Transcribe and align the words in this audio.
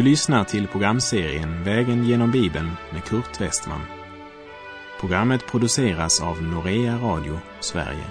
Du 0.00 0.04
lyssnar 0.04 0.44
till 0.44 0.68
programserien 0.68 1.64
Vägen 1.64 2.04
genom 2.04 2.30
Bibeln 2.30 2.70
med 2.92 3.04
Kurt 3.04 3.40
Westman. 3.40 3.80
Programmet 5.00 5.46
produceras 5.46 6.20
av 6.20 6.42
Norea 6.42 6.98
Radio 6.98 7.38
Sverige. 7.60 8.04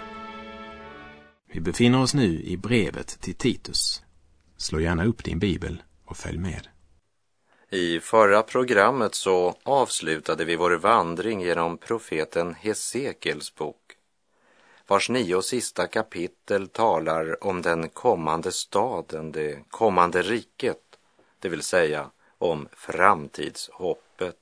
Vi 1.53 1.59
befinner 1.59 2.01
oss 2.01 2.13
nu 2.13 2.41
i 2.43 2.57
brevet 2.57 3.07
till 3.07 3.35
Titus. 3.35 4.03
Slå 4.57 4.79
gärna 4.79 5.05
upp 5.05 5.23
din 5.23 5.39
bibel 5.39 5.83
och 6.05 6.17
följ 6.17 6.37
med. 6.37 6.67
I 7.69 7.99
förra 7.99 8.43
programmet 8.43 9.15
så 9.15 9.55
avslutade 9.63 10.45
vi 10.45 10.55
vår 10.55 10.71
vandring 10.71 11.41
genom 11.41 11.77
profeten 11.77 12.55
Hesekiels 12.59 13.55
bok, 13.55 13.81
vars 14.87 15.09
nio 15.09 15.35
och 15.35 15.45
sista 15.45 15.87
kapitel 15.87 16.67
talar 16.67 17.43
om 17.43 17.61
den 17.61 17.89
kommande 17.89 18.51
staden, 18.51 19.31
det 19.31 19.63
kommande 19.69 20.21
riket, 20.21 20.88
det 21.39 21.49
vill 21.49 21.63
säga 21.63 22.11
om 22.37 22.67
framtidshoppet. 22.71 24.37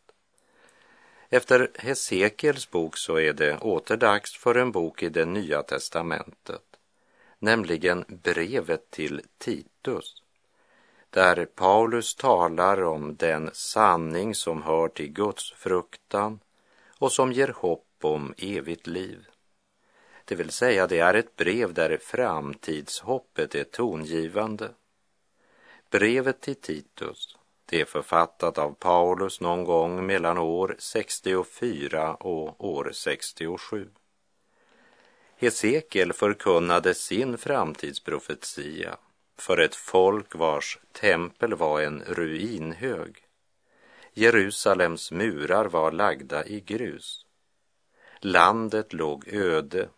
Efter 1.30 1.72
Hesekiels 1.76 2.72
bok 2.72 2.98
så 2.98 3.20
är 3.20 3.34
det 3.34 3.58
åter 3.58 3.98
dags 3.98 4.38
för 4.38 4.56
en 4.56 4.72
bok 4.72 5.04
i 5.04 5.10
det 5.10 5.26
nya 5.26 5.64
testamentet, 5.64 6.64
nämligen 7.40 8.06
brevet 8.08 8.92
till 8.92 9.22
Titus 9.38 10.22
där 11.10 11.46
Paulus 11.46 12.16
talar 12.16 12.84
om 12.84 13.16
den 13.16 13.50
sanning 13.54 14.36
som 14.36 14.62
hör 14.64 14.88
till 14.88 15.12
Guds 15.12 15.52
fruktan 15.52 16.40
och 17.00 17.12
som 17.12 17.32
ger 17.32 17.48
hopp 17.48 17.88
om 18.02 18.34
evigt 18.38 18.88
liv. 18.88 19.28
Det 20.26 20.36
vill 20.36 20.50
säga, 20.50 20.88
det 20.88 21.00
är 21.00 21.14
ett 21.14 21.36
brev 21.36 21.74
där 21.74 21.98
framtidshoppet 22.02 23.56
är 23.56 23.64
tongivande. 23.64 24.70
Brevet 25.90 26.42
till 26.42 26.56
Titus, 26.56 27.38
det 27.66 27.82
är 27.82 27.86
författat 27.86 28.58
av 28.58 28.74
Paulus 28.74 29.42
någon 29.42 29.64
gång 29.64 30.06
mellan 30.06 30.38
år 30.38 30.76
64 30.80 32.16
och 32.16 32.66
år 32.66 32.90
67. 32.94 33.90
Hesekiel 35.38 36.14
förkunnade 36.14 36.94
sin 36.94 37.38
framtidsprofetia 37.38 38.98
för 39.38 39.58
ett 39.58 39.76
folk 39.76 40.36
vars 40.36 40.80
tempel 40.92 41.54
var 41.54 41.82
en 41.82 42.04
ruinhög. 42.08 43.18
Jerusalems 44.14 45.12
murar 45.12 45.66
var 45.66 45.92
lagda 45.92 46.46
i 46.46 46.60
grus. 46.60 47.26
Landet 48.20 48.94
låg 48.94 49.28
öde. 49.28 49.90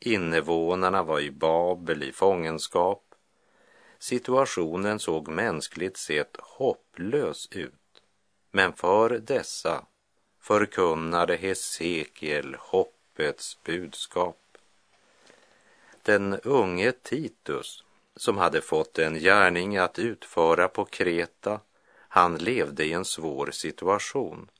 Invånarna 0.00 1.02
var 1.02 1.20
i 1.20 1.30
Babel 1.30 2.02
i 2.02 2.12
fångenskap. 2.12 3.07
Situationen 3.98 4.98
såg 4.98 5.28
mänskligt 5.28 5.96
sett 5.96 6.36
hopplös 6.40 7.48
ut. 7.50 8.02
Men 8.50 8.72
för 8.72 9.10
dessa 9.10 9.84
förkunnade 10.40 11.36
Hesekiel 11.36 12.56
hoppets 12.58 13.58
budskap. 13.64 14.36
Den 16.02 16.40
unge 16.40 16.92
Titus 16.92 17.84
som 18.16 18.36
hade 18.36 18.60
fått 18.60 18.98
en 18.98 19.14
gärning 19.14 19.76
att 19.76 19.98
utföra 19.98 20.68
på 20.68 20.84
Kreta, 20.84 21.60
han 22.08 22.36
levde 22.36 22.84
i 22.84 22.92
en 22.92 23.04
svår 23.04 23.50
situation. 23.50 24.50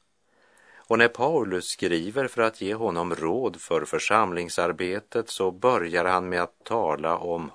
Och 0.76 0.98
när 0.98 1.08
Paulus 1.08 1.64
skriver 1.68 2.28
för 2.28 2.42
att 2.42 2.60
ge 2.60 2.74
honom 2.74 3.14
råd 3.14 3.60
för 3.60 3.84
församlingsarbetet 3.84 5.28
så 5.28 5.50
börjar 5.50 6.04
han 6.04 6.28
med 6.28 6.42
att 6.42 6.64
tala 6.64 7.16
om 7.16 7.50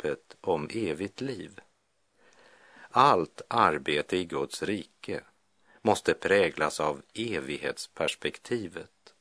hoppet 0.00 0.36
om 0.40 0.68
evigt 0.72 1.20
liv. 1.20 1.60
Allt 2.90 3.42
arbete 3.48 4.16
i 4.16 4.24
Guds 4.24 4.62
rike 4.62 5.20
måste 5.82 6.14
präglas 6.14 6.80
av 6.80 7.02
evighetsperspektivet, 7.14 9.14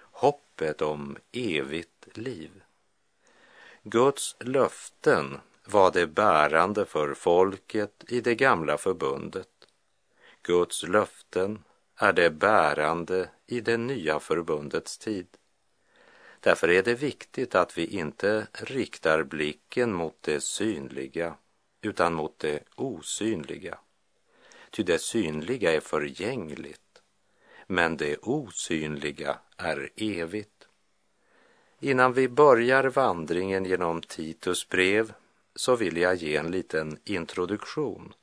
hoppet 0.00 0.82
om 0.82 1.16
evigt 1.32 2.16
liv. 2.16 2.62
Guds 3.82 4.36
löften 4.40 5.40
var 5.64 5.90
det 5.90 6.06
bärande 6.06 6.86
för 6.86 7.14
folket 7.14 8.04
i 8.08 8.20
det 8.20 8.34
gamla 8.34 8.78
förbundet. 8.78 9.48
Guds 10.42 10.82
löften 10.82 11.64
är 11.96 12.12
det 12.12 12.30
bärande 12.30 13.30
i 13.46 13.60
det 13.60 13.76
nya 13.76 14.20
förbundets 14.20 14.98
tid. 14.98 15.26
Därför 16.40 16.70
är 16.70 16.82
det 16.82 16.94
viktigt 16.94 17.54
att 17.54 17.78
vi 17.78 17.86
inte 17.86 18.46
riktar 18.52 19.22
blicken 19.22 19.92
mot 19.92 20.16
det 20.20 20.40
synliga 20.40 21.34
utan 21.82 22.14
mot 22.14 22.38
det 22.38 22.60
osynliga. 22.74 23.78
Ty 24.70 24.82
det 24.82 24.98
synliga 24.98 25.72
är 25.72 25.80
förgängligt, 25.80 27.02
men 27.66 27.96
det 27.96 28.16
osynliga 28.16 29.38
är 29.56 29.90
evigt. 29.96 30.68
Innan 31.80 32.12
vi 32.12 32.28
börjar 32.28 32.84
vandringen 32.84 33.64
genom 33.64 34.02
Titus 34.02 34.68
brev 34.68 35.12
så 35.54 35.76
vill 35.76 35.96
jag 35.96 36.14
ge 36.14 36.36
en 36.36 36.50
liten 36.50 36.98
introduktion 37.04 38.14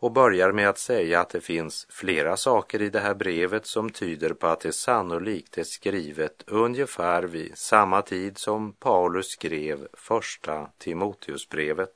och 0.00 0.12
börjar 0.12 0.52
med 0.52 0.68
att 0.68 0.78
säga 0.78 1.20
att 1.20 1.28
det 1.28 1.40
finns 1.40 1.86
flera 1.90 2.36
saker 2.36 2.82
i 2.82 2.90
det 2.90 3.00
här 3.00 3.14
brevet 3.14 3.66
som 3.66 3.90
tyder 3.90 4.32
på 4.32 4.46
att 4.46 4.60
det 4.60 4.72
sannolikt 4.72 5.58
är 5.58 5.64
skrivet 5.64 6.42
ungefär 6.46 7.22
vid 7.22 7.58
samma 7.58 8.02
tid 8.02 8.38
som 8.38 8.72
Paulus 8.72 9.26
skrev 9.26 9.88
första 9.92 10.70
Timoteusbrevet. 10.78 11.92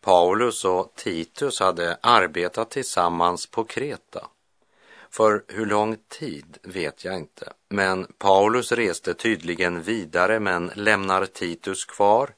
Paulus 0.00 0.64
och 0.64 0.92
Titus 0.94 1.60
hade 1.60 1.98
arbetat 2.02 2.70
tillsammans 2.70 3.46
på 3.46 3.64
Kreta. 3.64 4.28
För 5.10 5.44
hur 5.48 5.66
lång 5.66 5.96
tid 6.08 6.58
vet 6.62 7.04
jag 7.04 7.16
inte, 7.16 7.52
men 7.68 8.06
Paulus 8.18 8.72
reste 8.72 9.14
tydligen 9.14 9.82
vidare 9.82 10.40
men 10.40 10.70
lämnar 10.74 11.26
Titus 11.26 11.84
kvar 11.84 12.30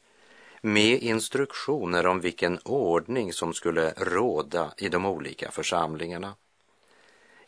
med 0.64 1.02
instruktioner 1.02 2.06
om 2.06 2.20
vilken 2.20 2.58
ordning 2.64 3.32
som 3.32 3.54
skulle 3.54 3.90
råda 3.90 4.74
i 4.76 4.88
de 4.88 5.06
olika 5.06 5.50
församlingarna. 5.50 6.34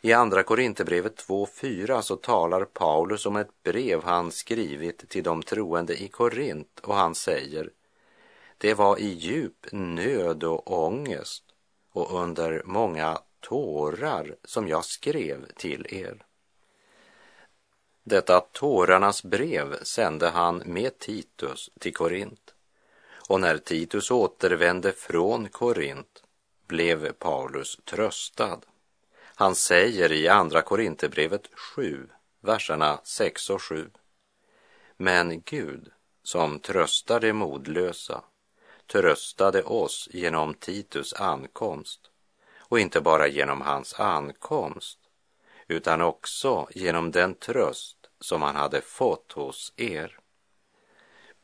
I 0.01 0.13
Andra 0.13 0.43
Korinthierbrevet 0.43 1.27
2.4 1.27 2.01
så 2.01 2.15
talar 2.15 2.65
Paulus 2.65 3.25
om 3.25 3.35
ett 3.35 3.63
brev 3.63 4.03
han 4.03 4.31
skrivit 4.31 5.09
till 5.09 5.23
de 5.23 5.43
troende 5.43 6.03
i 6.03 6.07
Korint 6.07 6.79
och 6.79 6.95
han 6.95 7.15
säger 7.15 7.69
Det 8.57 8.73
var 8.73 8.99
i 8.99 9.07
djup 9.07 9.67
nöd 9.71 10.43
och 10.43 10.83
ångest 10.83 11.43
och 11.91 12.21
under 12.21 12.61
många 12.65 13.19
tårar 13.39 14.35
som 14.43 14.67
jag 14.67 14.85
skrev 14.85 15.51
till 15.55 15.87
er. 15.89 16.25
Detta 18.03 18.39
tårarnas 18.39 19.23
brev 19.23 19.83
sände 19.83 20.29
han 20.29 20.57
med 20.65 20.99
Titus 20.99 21.69
till 21.79 21.93
Korint. 21.93 22.53
Och 23.27 23.41
när 23.41 23.57
Titus 23.57 24.11
återvände 24.11 24.91
från 24.91 25.49
Korint 25.49 26.23
blev 26.67 27.11
Paulus 27.11 27.77
tröstad. 27.85 28.59
Han 29.19 29.55
säger 29.55 30.11
i 30.11 30.27
Andra 30.27 30.61
Korinthierbrevet 30.61 31.49
7, 31.75 32.09
verserna 32.41 32.99
6 33.03 33.49
och 33.49 33.61
7. 33.61 33.89
Men 34.97 35.41
Gud, 35.41 35.91
som 36.23 36.59
tröstar 36.59 37.19
de 37.19 37.33
modlösa, 37.33 38.23
tröstade 38.91 39.63
oss 39.63 40.09
genom 40.11 40.53
Titus 40.53 41.13
ankomst 41.13 42.11
och 42.59 42.79
inte 42.79 43.01
bara 43.01 43.27
genom 43.27 43.61
hans 43.61 43.93
ankomst 43.99 44.99
utan 45.67 46.01
också 46.01 46.67
genom 46.75 47.11
den 47.11 47.35
tröst 47.35 47.97
som 48.19 48.41
han 48.41 48.55
hade 48.55 48.81
fått 48.81 49.31
hos 49.31 49.73
er. 49.77 50.19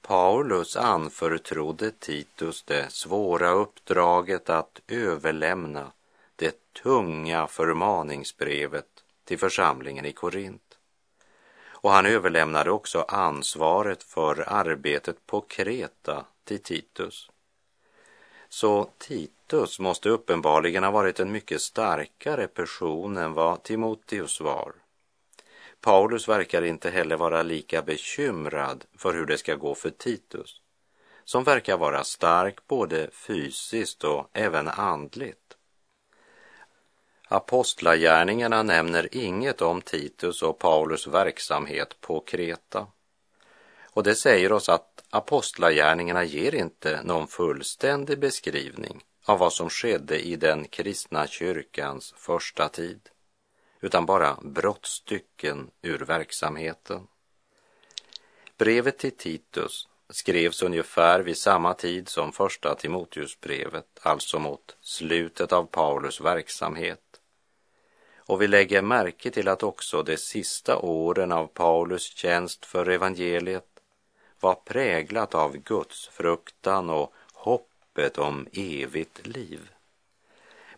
Paulus 0.07 0.75
anförtrodde 0.75 1.91
Titus 1.91 2.63
det 2.63 2.91
svåra 2.91 3.51
uppdraget 3.51 4.49
att 4.49 4.81
överlämna 4.87 5.91
det 6.35 6.73
tunga 6.83 7.47
förmaningsbrevet 7.47 8.85
till 9.23 9.39
församlingen 9.39 10.05
i 10.05 10.11
Korint. 10.11 10.77
Och 11.65 11.91
han 11.91 12.05
överlämnade 12.05 12.71
också 12.71 13.05
ansvaret 13.07 14.03
för 14.03 14.49
arbetet 14.49 15.25
på 15.25 15.41
Kreta 15.41 16.25
till 16.43 16.63
Titus. 16.63 17.29
Så 18.49 18.89
Titus 18.97 19.79
måste 19.79 20.09
uppenbarligen 20.09 20.83
ha 20.83 20.91
varit 20.91 21.19
en 21.19 21.31
mycket 21.31 21.61
starkare 21.61 22.47
person 22.47 23.17
än 23.17 23.33
vad 23.33 23.63
Timoteus 23.63 24.41
var. 24.41 24.73
Paulus 25.83 26.27
verkar 26.27 26.61
inte 26.61 26.89
heller 26.89 27.17
vara 27.17 27.43
lika 27.43 27.81
bekymrad 27.81 28.85
för 28.97 29.13
hur 29.13 29.25
det 29.25 29.37
ska 29.37 29.55
gå 29.55 29.75
för 29.75 29.89
Titus, 29.89 30.61
som 31.23 31.43
verkar 31.43 31.77
vara 31.77 32.03
stark 32.03 32.67
både 32.67 33.09
fysiskt 33.11 34.03
och 34.03 34.29
även 34.33 34.67
andligt. 34.67 35.57
Apostlagärningarna 37.27 38.63
nämner 38.63 39.15
inget 39.15 39.61
om 39.61 39.81
Titus 39.81 40.43
och 40.43 40.59
Paulus 40.59 41.07
verksamhet 41.07 42.01
på 42.01 42.19
Kreta. 42.19 42.87
Och 43.83 44.03
det 44.03 44.15
säger 44.15 44.51
oss 44.51 44.69
att 44.69 45.03
apostlagärningarna 45.09 46.23
ger 46.23 46.55
inte 46.55 47.01
någon 47.03 47.27
fullständig 47.27 48.19
beskrivning 48.19 49.03
av 49.25 49.39
vad 49.39 49.53
som 49.53 49.69
skedde 49.69 50.19
i 50.19 50.35
den 50.35 50.67
kristna 50.67 51.27
kyrkans 51.27 52.13
första 52.17 52.69
tid, 52.69 53.09
utan 53.83 54.05
bara 54.05 54.37
brottstycken 54.41 55.71
ur 55.81 55.99
verksamheten. 55.99 57.07
Brevet 58.57 58.97
till 58.97 59.17
Titus 59.17 59.87
skrevs 60.09 60.63
ungefär 60.63 61.19
vid 61.19 61.37
samma 61.37 61.73
tid 61.73 62.09
som 62.09 62.31
första 62.31 62.75
Timoteusbrevet, 62.75 63.85
alltså 64.01 64.39
mot 64.39 64.77
slutet 64.81 65.51
av 65.51 65.65
Paulus 65.65 66.21
verksamhet. 66.21 66.99
Och 68.17 68.41
vi 68.41 68.47
lägger 68.47 68.81
märke 68.81 69.31
till 69.31 69.47
att 69.47 69.63
också 69.63 70.03
de 70.03 70.17
sista 70.17 70.77
åren 70.77 71.31
av 71.31 71.47
Paulus 71.47 72.03
tjänst 72.03 72.65
för 72.65 72.89
evangeliet 72.89 73.67
var 74.39 74.55
präglat 74.55 75.35
av 75.35 75.57
Guds 75.57 76.07
fruktan 76.07 76.89
och 76.89 77.13
hoppet 77.33 78.17
om 78.17 78.47
evigt 78.53 79.27
liv. 79.27 79.69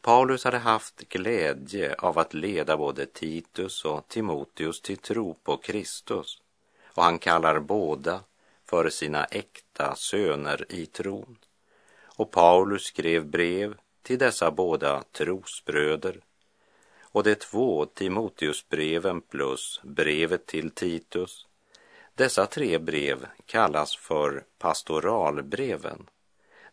Paulus 0.05 0.43
hade 0.43 0.57
haft 0.57 1.09
glädje 1.09 1.95
av 1.95 2.19
att 2.19 2.33
leda 2.33 2.77
både 2.77 3.05
Titus 3.05 3.85
och 3.85 4.07
Timoteus 4.07 4.81
till 4.81 4.97
tro 4.97 5.33
på 5.33 5.57
Kristus 5.57 6.41
och 6.85 7.03
han 7.03 7.19
kallar 7.19 7.59
båda 7.59 8.23
för 8.65 8.89
sina 8.89 9.25
äkta 9.25 9.95
söner 9.95 10.65
i 10.69 10.85
tron. 10.85 11.37
Och 12.03 12.31
Paulus 12.31 12.83
skrev 12.83 13.25
brev 13.25 13.77
till 14.01 14.19
dessa 14.19 14.51
båda 14.51 15.03
trosbröder 15.11 16.19
och 17.01 17.23
de 17.23 17.35
två 17.35 17.85
Timoteusbreven 17.85 19.21
plus 19.21 19.81
brevet 19.83 20.45
till 20.45 20.71
Titus. 20.71 21.47
Dessa 22.15 22.45
tre 22.45 22.77
brev 22.77 23.25
kallas 23.45 23.95
för 23.95 24.43
pastoralbreven 24.59 26.07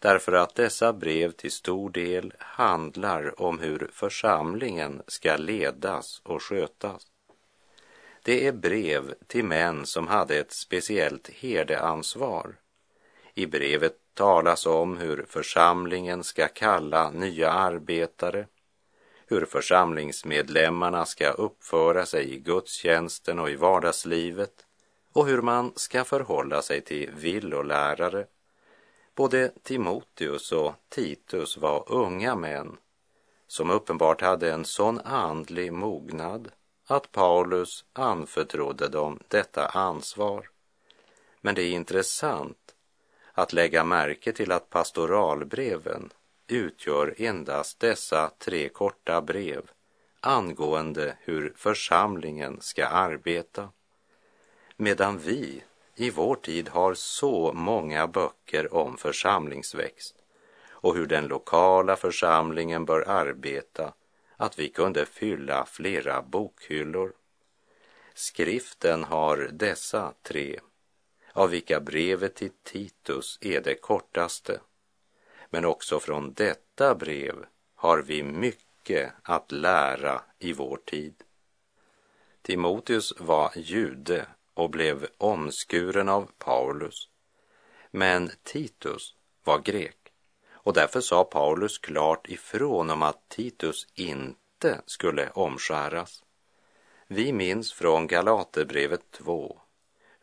därför 0.02 0.32
att 0.32 0.54
dessa 0.54 0.92
brev 0.92 1.30
till 1.30 1.52
stor 1.52 1.90
del 1.90 2.34
handlar 2.38 3.42
om 3.42 3.58
hur 3.58 3.90
församlingen 3.92 5.02
ska 5.06 5.36
ledas 5.36 6.20
och 6.24 6.42
skötas. 6.42 7.06
Det 8.22 8.46
är 8.46 8.52
brev 8.52 9.14
till 9.26 9.44
män 9.44 9.86
som 9.86 10.08
hade 10.08 10.38
ett 10.38 10.52
speciellt 10.52 11.28
herdeansvar. 11.28 12.56
I 13.34 13.46
brevet 13.46 13.96
talas 14.14 14.66
om 14.66 14.96
hur 14.96 15.24
församlingen 15.28 16.24
ska 16.24 16.48
kalla 16.48 17.10
nya 17.10 17.50
arbetare, 17.50 18.46
hur 19.26 19.44
församlingsmedlemmarna 19.44 21.06
ska 21.06 21.30
uppföra 21.30 22.06
sig 22.06 22.34
i 22.34 22.38
gudstjänsten 22.38 23.38
och 23.38 23.50
i 23.50 23.56
vardagslivet 23.56 24.66
och 25.12 25.26
hur 25.26 25.42
man 25.42 25.72
ska 25.76 26.04
förhålla 26.04 26.62
sig 26.62 26.80
till 26.80 27.10
villolärare. 27.16 28.26
Både 29.14 29.52
Timoteus 29.62 30.52
och 30.52 30.74
Titus 30.88 31.56
var 31.56 31.92
unga 31.92 32.36
män 32.36 32.76
som 33.46 33.70
uppenbart 33.70 34.20
hade 34.20 34.52
en 34.52 34.64
sån 34.64 35.00
andlig 35.00 35.72
mognad 35.72 36.52
att 36.86 37.12
Paulus 37.12 37.84
anförtrodde 37.92 38.88
dem 38.88 39.18
detta 39.28 39.66
ansvar. 39.66 40.48
Men 41.40 41.54
det 41.54 41.62
är 41.62 41.70
intressant 41.70 42.74
att 43.32 43.52
lägga 43.52 43.84
märke 43.84 44.32
till 44.32 44.52
att 44.52 44.70
pastoralbreven 44.70 46.12
utgör 46.46 47.14
endast 47.18 47.80
dessa 47.80 48.30
tre 48.38 48.68
korta 48.68 49.22
brev 49.22 49.70
angående 50.20 51.16
hur 51.20 51.52
församlingen 51.56 52.60
ska 52.60 52.86
arbeta. 52.86 53.68
Medan 54.76 55.18
vi 55.18 55.62
i 55.96 56.10
vår 56.10 56.36
tid 56.36 56.68
har 56.68 56.94
så 56.94 57.52
många 57.52 58.06
böcker 58.06 58.74
om 58.74 58.96
församlingsväxt 58.96 60.14
och 60.70 60.94
hur 60.94 61.06
den 61.06 61.26
lokala 61.26 61.96
församlingen 61.96 62.84
bör 62.84 63.08
arbeta 63.08 63.92
att 64.36 64.58
vi 64.58 64.68
kunde 64.68 65.06
fylla 65.06 65.66
flera 65.66 66.22
bokhyllor. 66.22 67.12
Skriften 68.14 69.04
har 69.04 69.50
dessa 69.52 70.14
tre, 70.22 70.60
av 71.32 71.50
vilka 71.50 71.80
brevet 71.80 72.34
till 72.34 72.52
Titus 72.62 73.38
är 73.40 73.60
det 73.60 73.74
kortaste. 73.74 74.60
Men 75.50 75.64
också 75.64 76.00
från 76.00 76.32
detta 76.32 76.94
brev 76.94 77.34
har 77.74 77.98
vi 77.98 78.22
mycket 78.22 79.12
att 79.22 79.52
lära 79.52 80.22
i 80.38 80.52
vår 80.52 80.76
tid. 80.76 81.14
Timoteus 82.42 83.14
var 83.18 83.52
jude 83.56 84.26
och 84.54 84.70
blev 84.70 85.06
omskuren 85.18 86.08
av 86.08 86.30
Paulus. 86.38 87.08
Men 87.90 88.30
Titus 88.42 89.14
var 89.44 89.58
grek. 89.58 89.98
Och 90.50 90.72
därför 90.72 91.00
sa 91.00 91.24
Paulus 91.24 91.78
klart 91.78 92.28
ifrån 92.28 92.90
om 92.90 93.02
att 93.02 93.28
Titus 93.28 93.86
inte 93.94 94.80
skulle 94.86 95.30
omskäras. 95.30 96.24
Vi 97.06 97.32
minns 97.32 97.72
från 97.72 98.06
Galaterbrevet 98.06 99.10
2 99.10 99.60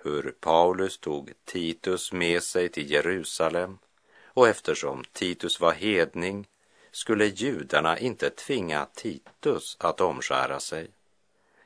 hur 0.04 0.32
Paulus 0.40 0.98
tog 0.98 1.34
Titus 1.46 2.12
med 2.12 2.44
sig 2.44 2.70
till 2.70 2.92
Jerusalem 2.92 3.78
och 4.24 4.48
eftersom 4.48 5.04
Titus 5.12 5.60
var 5.60 5.72
hedning 5.72 6.48
skulle 6.92 7.26
judarna 7.26 8.00
inte 8.00 8.30
tvinga 8.30 8.86
Titus 8.86 9.78
att 9.80 10.02
omskära 10.02 10.60
sig. 10.60 10.92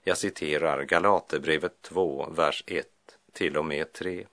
Jag 0.03 0.17
citerar 0.17 0.83
Galaterbrevet 0.83 1.81
2, 1.81 2.29
vers 2.31 2.63
1 2.67 2.87
till 3.33 3.57
och 3.57 3.65
med 3.65 3.93
3. 3.93 4.27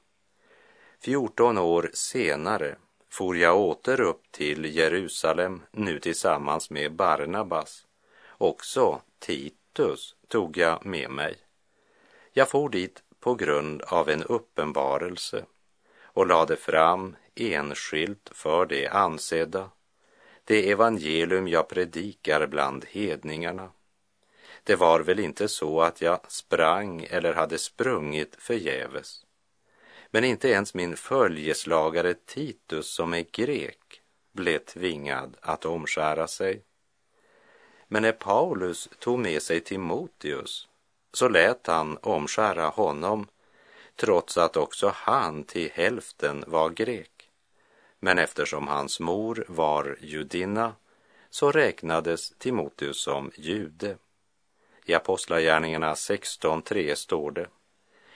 14 1.01 1.59
år 1.59 1.91
senare 1.95 2.77
for 3.11 3.37
jag 3.37 3.61
åter 3.61 4.01
upp 4.01 4.33
till 4.33 4.77
Jerusalem, 4.77 5.63
nu 5.71 5.99
tillsammans 5.99 6.71
med 6.71 6.93
Barnabas. 6.93 7.87
Också 8.29 9.01
Titus 9.19 10.15
tog 10.29 10.57
jag 10.57 10.87
med 10.87 11.11
mig. 11.11 11.37
Jag 12.33 12.49
for 12.49 12.69
dit 12.69 13.03
på 13.21 13.35
grund 13.35 13.83
av 13.83 14.09
en 14.09 14.23
uppenbarelse 14.23 15.45
och 16.03 16.27
lade 16.27 16.57
fram 16.57 17.17
enskilt 17.35 18.31
för 18.33 18.67
det 18.67 18.89
ansedda, 18.89 19.71
det 20.45 20.71
evangelium 20.71 21.49
jag 21.49 21.69
predikar 21.69 22.47
bland 22.47 22.85
hedningarna. 22.85 23.71
Det 24.65 24.77
var 24.77 25.01
väl 25.01 25.21
inte 25.21 25.49
så 25.49 25.81
att 25.83 26.01
jag 26.01 26.21
sprang 26.29 27.07
eller 27.11 27.35
hade 27.35 27.59
sprungit 27.59 28.37
förgäves. 28.39 29.27
Men 30.11 30.25
inte 30.25 30.49
ens 30.49 30.75
min 30.75 30.97
följeslagare 30.97 32.15
Titus 32.15 32.95
som 32.95 33.15
är 33.15 33.27
grek 33.33 34.01
blev 34.33 34.59
tvingad 34.59 35.37
att 35.41 35.65
omskära 35.65 36.27
sig. 36.27 36.63
Men 37.89 38.03
när 38.03 38.13
Paulus 38.13 38.89
tog 38.99 39.19
med 39.19 39.43
sig 39.43 39.61
Timoteus 39.61 40.69
så 41.13 41.29
lät 41.29 41.67
han 41.67 41.99
omskära 42.03 42.69
honom 42.69 43.27
trots 43.97 44.39
att 44.39 44.57
också 44.57 44.93
han 44.95 45.45
till 45.45 45.71
hälften 45.71 46.45
var 46.47 46.71
grek. 46.71 47.31
Men 47.99 48.19
eftersom 48.19 48.69
hans 48.69 49.01
mor 49.01 49.45
var 49.49 49.99
judinna 50.01 50.75
så 51.31 51.53
räknades 51.53 52.31
Timoteus 52.39 53.03
som 53.03 53.31
jude. 53.37 53.97
I 54.85 54.95
Apostlagärningarna 54.95 55.95
16.3 55.95 56.95
står 56.95 57.31
det 57.31 57.47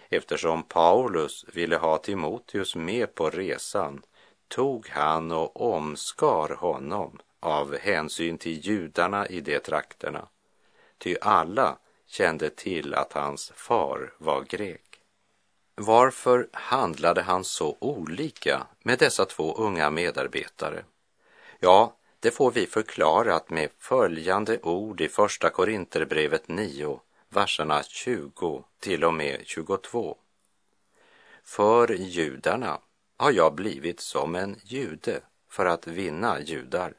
Eftersom 0.08 0.62
Paulus 0.62 1.44
ville 1.52 1.76
ha 1.76 1.98
Timoteus 1.98 2.76
med 2.76 3.14
på 3.14 3.30
resan 3.30 4.02
tog 4.48 4.88
han 4.88 5.32
och 5.32 5.74
omskar 5.74 6.56
honom 6.56 7.18
av 7.40 7.78
hänsyn 7.78 8.38
till 8.38 8.66
judarna 8.66 9.26
i 9.26 9.40
de 9.40 9.58
trakterna, 9.58 10.28
ty 10.98 11.16
alla 11.20 11.78
kände 12.06 12.50
till 12.50 12.94
att 12.94 13.12
hans 13.12 13.52
far 13.56 14.12
var 14.18 14.42
grek. 14.42 15.00
Varför 15.74 16.48
handlade 16.52 17.22
han 17.22 17.44
så 17.44 17.76
olika 17.80 18.66
med 18.82 18.98
dessa 18.98 19.24
två 19.24 19.54
unga 19.54 19.90
medarbetare? 19.90 20.84
Ja, 21.60 21.96
det 22.24 22.30
får 22.30 22.50
vi 22.50 22.66
förklarat 22.66 23.50
med 23.50 23.70
följande 23.78 24.58
ord 24.62 25.00
i 25.00 25.08
Första 25.08 25.50
Korinterbrevet 25.50 26.48
9, 26.48 27.00
verserna 27.28 27.82
20 27.82 28.64
till 28.80 29.04
och 29.04 29.14
med 29.14 29.40
22. 29.44 30.16
För 31.42 31.88
judarna 31.88 32.78
har 33.16 33.32
jag 33.32 33.54
blivit 33.54 34.00
som 34.00 34.34
en 34.34 34.60
jude 34.64 35.20
för 35.50 35.66
att 35.66 35.86
vinna 35.86 36.40
judar. 36.40 36.94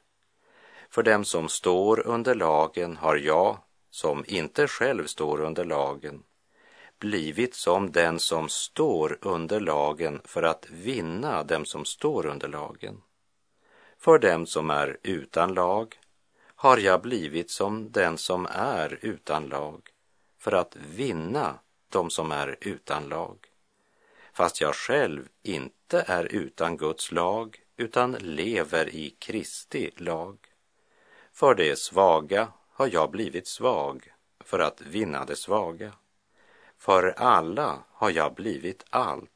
För 0.90 1.04
dem 1.04 1.26
som 1.26 1.50
står 1.50 2.08
under 2.08 2.36
lagen 2.36 2.98
har 2.98 3.16
jag, 3.16 3.58
som 3.90 4.24
inte 4.28 4.68
själv 4.68 5.06
står 5.06 5.42
under 5.42 5.66
lagen, 5.66 6.24
blivit 7.00 7.56
som 7.56 7.92
den 7.92 8.20
som 8.20 8.50
står 8.50 9.18
under 9.22 9.60
lagen 9.60 10.22
för 10.24 10.44
att 10.44 10.70
vinna 10.70 11.44
dem 11.44 11.66
som 11.66 11.86
står 11.86 12.26
under 12.26 12.48
lagen. 12.48 13.02
För 14.06 14.20
dem 14.20 14.46
som 14.46 14.70
är 14.70 14.98
utan 15.04 15.54
lag 15.54 16.00
har 16.56 16.78
jag 16.78 17.02
blivit 17.02 17.52
som 17.52 17.92
den 17.92 18.18
som 18.18 18.48
är 18.52 19.00
utan 19.02 19.48
lag 19.48 19.82
för 20.38 20.52
att 20.52 20.76
vinna 20.76 21.60
de 21.90 22.10
som 22.10 22.32
är 22.32 22.58
utan 22.62 23.10
lag. 23.10 23.38
Fast 24.34 24.62
jag 24.62 24.76
själv 24.76 25.28
inte 25.44 26.04
är 26.08 26.24
utan 26.26 26.78
Guds 26.78 27.12
lag 27.12 27.60
utan 27.78 28.12
lever 28.12 28.90
i 28.90 29.10
Kristi 29.10 29.92
lag. 29.98 30.38
För 31.32 31.56
det 31.56 31.80
svaga 31.80 32.48
har 32.72 32.90
jag 32.94 33.12
blivit 33.12 33.48
svag 33.48 34.14
för 34.40 34.60
att 34.60 34.82
vinna 34.82 35.26
det 35.26 35.36
svaga. 35.36 35.92
För 36.78 37.14
alla 37.18 37.84
har 37.92 38.10
jag 38.10 38.36
blivit 38.36 38.86
allt 38.90 39.32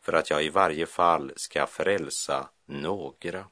för 0.00 0.12
att 0.12 0.30
jag 0.30 0.44
i 0.44 0.48
varje 0.48 0.86
fall 0.86 1.32
ska 1.36 1.66
frälsa 1.66 2.48
några. 2.66 3.44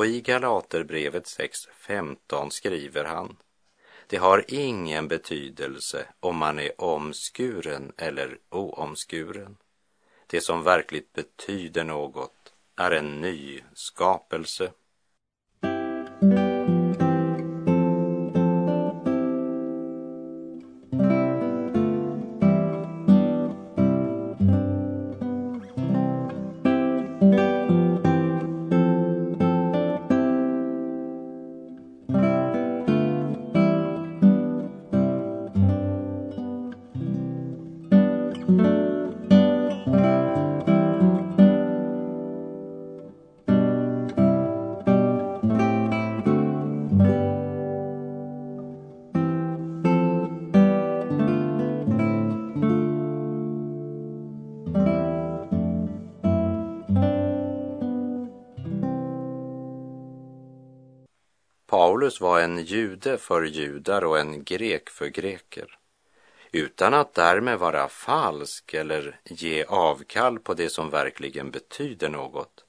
Och 0.00 0.06
i 0.06 0.20
Galaterbrevet 0.20 1.24
6.15 1.24 2.50
skriver 2.50 3.04
han 3.04 3.36
det 4.06 4.16
har 4.16 4.44
ingen 4.48 5.08
betydelse 5.08 6.06
om 6.20 6.36
man 6.36 6.58
är 6.58 6.80
omskuren 6.80 7.92
eller 7.96 8.38
oomskuren. 8.50 9.56
Det 10.26 10.40
som 10.40 10.62
verkligt 10.62 11.12
betyder 11.12 11.84
något 11.84 12.52
är 12.76 12.90
en 12.90 13.20
ny 13.20 13.62
skapelse. 13.74 14.72
Paulus 61.90 62.20
var 62.20 62.40
en 62.40 62.64
jude 62.64 63.18
för 63.18 63.42
judar 63.42 64.04
och 64.04 64.18
en 64.18 64.44
grek 64.44 64.90
för 64.90 65.06
greker. 65.06 65.78
Utan 66.52 66.94
att 66.94 67.14
därmed 67.14 67.58
vara 67.58 67.88
falsk 67.88 68.74
eller 68.74 69.20
ge 69.24 69.64
avkall 69.64 70.38
på 70.38 70.54
det 70.54 70.70
som 70.70 70.90
verkligen 70.90 71.50
betyder 71.50 72.08
något, 72.08 72.64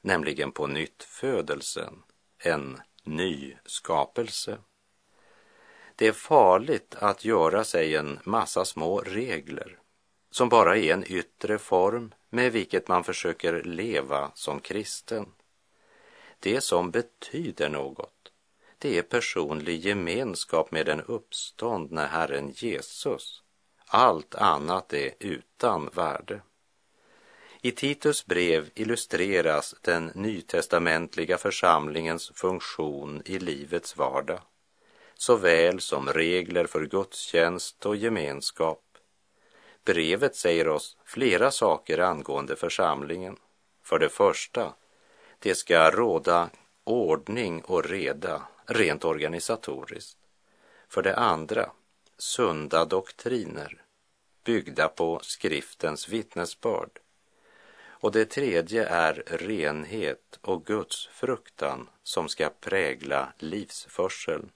nämligen 0.00 0.52
på 0.52 0.66
nytt 0.66 1.02
födelsen, 1.02 2.02
en 2.38 2.80
ny 3.04 3.56
skapelse. 3.64 4.58
Det 5.94 6.06
är 6.06 6.12
farligt 6.12 6.96
att 6.98 7.24
göra 7.24 7.64
sig 7.64 7.96
en 7.96 8.18
massa 8.24 8.64
små 8.64 9.00
regler 9.00 9.78
som 10.30 10.48
bara 10.48 10.76
är 10.76 10.92
en 10.92 11.12
yttre 11.12 11.58
form 11.58 12.14
med 12.30 12.52
vilket 12.52 12.88
man 12.88 13.04
försöker 13.04 13.62
leva 13.62 14.30
som 14.34 14.60
kristen. 14.60 15.26
Det 16.40 16.60
som 16.60 16.90
betyder 16.90 17.68
något 17.68 18.15
det 18.86 18.98
är 18.98 19.02
personlig 19.02 19.86
gemenskap 19.86 20.70
med 20.70 20.86
den 20.86 21.00
uppståndne 21.00 22.06
Herren 22.06 22.50
Jesus. 22.50 23.42
Allt 23.86 24.34
annat 24.34 24.92
är 24.92 25.10
utan 25.20 25.90
värde. 25.94 26.40
I 27.62 27.72
Titus 27.72 28.26
brev 28.26 28.70
illustreras 28.74 29.74
den 29.80 30.12
nytestamentliga 30.14 31.38
församlingens 31.38 32.32
funktion 32.34 33.22
i 33.24 33.38
livets 33.38 33.96
vardag, 33.96 34.40
såväl 35.14 35.80
som 35.80 36.08
regler 36.12 36.66
för 36.66 36.86
gudstjänst 36.86 37.86
och 37.86 37.96
gemenskap. 37.96 38.82
Brevet 39.84 40.36
säger 40.36 40.68
oss 40.68 40.96
flera 41.04 41.50
saker 41.50 41.98
angående 41.98 42.56
församlingen. 42.56 43.36
För 43.82 43.98
det 43.98 44.08
första, 44.08 44.72
det 45.38 45.54
ska 45.54 45.90
råda 45.90 46.50
ordning 46.84 47.62
och 47.62 47.84
reda 47.84 48.42
rent 48.66 49.04
organisatoriskt. 49.04 50.18
För 50.88 51.02
det 51.02 51.16
andra, 51.16 51.70
sunda 52.18 52.84
doktriner 52.84 53.82
byggda 54.44 54.88
på 54.88 55.20
skriftens 55.22 56.08
vittnesbörd. 56.08 56.98
Och 57.98 58.12
det 58.12 58.24
tredje 58.24 58.86
är 58.86 59.22
renhet 59.26 60.38
och 60.40 60.66
Guds 60.66 61.06
fruktan 61.06 61.88
som 62.02 62.28
ska 62.28 62.50
prägla 62.60 63.32
livsförseln. 63.38 64.50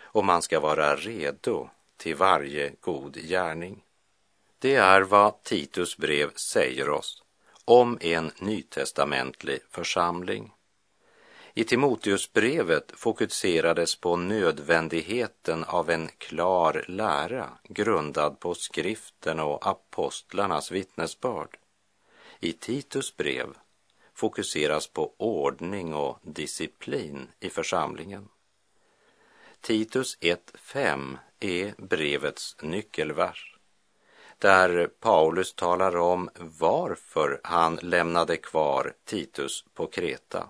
Och 0.00 0.24
man 0.24 0.42
ska 0.42 0.60
vara 0.60 0.96
redo 0.96 1.70
till 1.96 2.16
varje 2.16 2.72
god 2.80 3.16
gärning. 3.16 3.84
Det 4.58 4.74
är 4.74 5.00
vad 5.00 5.42
Titus 5.42 5.96
brev 5.96 6.30
säger 6.34 6.90
oss 6.90 7.22
om 7.64 7.98
en 8.00 8.30
nytestamentlig 8.38 9.60
församling. 9.70 10.52
I 11.58 11.64
Timoteusbrevet 11.64 12.92
fokuserades 12.94 13.96
på 13.96 14.16
nödvändigheten 14.16 15.64
av 15.64 15.90
en 15.90 16.08
klar 16.18 16.84
lära 16.88 17.50
grundad 17.68 18.40
på 18.40 18.54
skriften 18.54 19.40
och 19.40 19.66
apostlarnas 19.66 20.70
vittnesbörd. 20.70 21.58
I 22.40 22.52
Titus 22.52 23.16
brev 23.16 23.46
fokuseras 24.14 24.86
på 24.86 25.14
ordning 25.16 25.94
och 25.94 26.18
disciplin 26.22 27.28
i 27.40 27.50
församlingen. 27.50 28.28
Titus 29.60 30.18
1.5 30.20 31.18
är 31.40 31.74
brevets 31.78 32.56
nyckelvers 32.62 33.56
där 34.38 34.86
Paulus 34.86 35.54
talar 35.54 35.96
om 35.96 36.30
varför 36.36 37.40
han 37.44 37.78
lämnade 37.82 38.36
kvar 38.36 38.94
Titus 39.04 39.64
på 39.74 39.86
Kreta. 39.86 40.48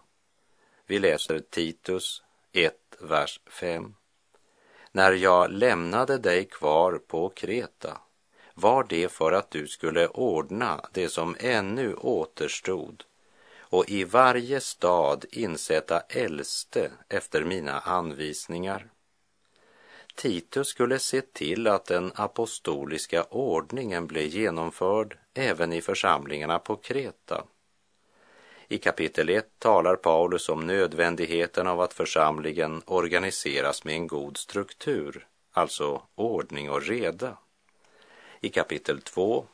Vi 0.90 0.98
läser 0.98 1.38
Titus 1.38 2.22
1, 2.52 2.74
vers 3.00 3.40
5. 3.46 3.94
När 4.92 5.12
jag 5.12 5.50
lämnade 5.50 6.18
dig 6.18 6.44
kvar 6.44 7.00
på 7.06 7.28
Kreta 7.28 8.00
var 8.54 8.86
det 8.88 9.12
för 9.12 9.32
att 9.32 9.50
du 9.50 9.66
skulle 9.66 10.08
ordna 10.08 10.88
det 10.92 11.08
som 11.08 11.36
ännu 11.40 11.94
återstod 11.94 13.04
och 13.58 13.90
i 13.90 14.04
varje 14.04 14.60
stad 14.60 15.24
insätta 15.30 16.00
äldste 16.00 16.90
efter 17.08 17.44
mina 17.44 17.80
anvisningar. 17.80 18.90
Titus 20.14 20.68
skulle 20.68 20.98
se 20.98 21.20
till 21.20 21.66
att 21.66 21.84
den 21.84 22.12
apostoliska 22.14 23.22
ordningen 23.22 24.06
blev 24.06 24.26
genomförd 24.26 25.18
även 25.34 25.72
i 25.72 25.80
församlingarna 25.80 26.58
på 26.58 26.76
Kreta 26.76 27.44
i 28.70 28.78
kapitel 28.78 29.28
1 29.28 29.46
talar 29.58 29.96
Paulus 29.96 30.48
om 30.48 30.66
nödvändigheten 30.66 31.66
av 31.66 31.80
att 31.80 31.94
församlingen 31.94 32.82
organiseras 32.86 33.84
med 33.84 33.94
en 33.94 34.06
god 34.06 34.36
struktur, 34.36 35.26
alltså 35.52 36.02
ordning 36.14 36.70
och 36.70 36.82
reda. 36.82 37.36
I 38.40 38.48
kapitel 38.48 39.00
2 39.00 39.44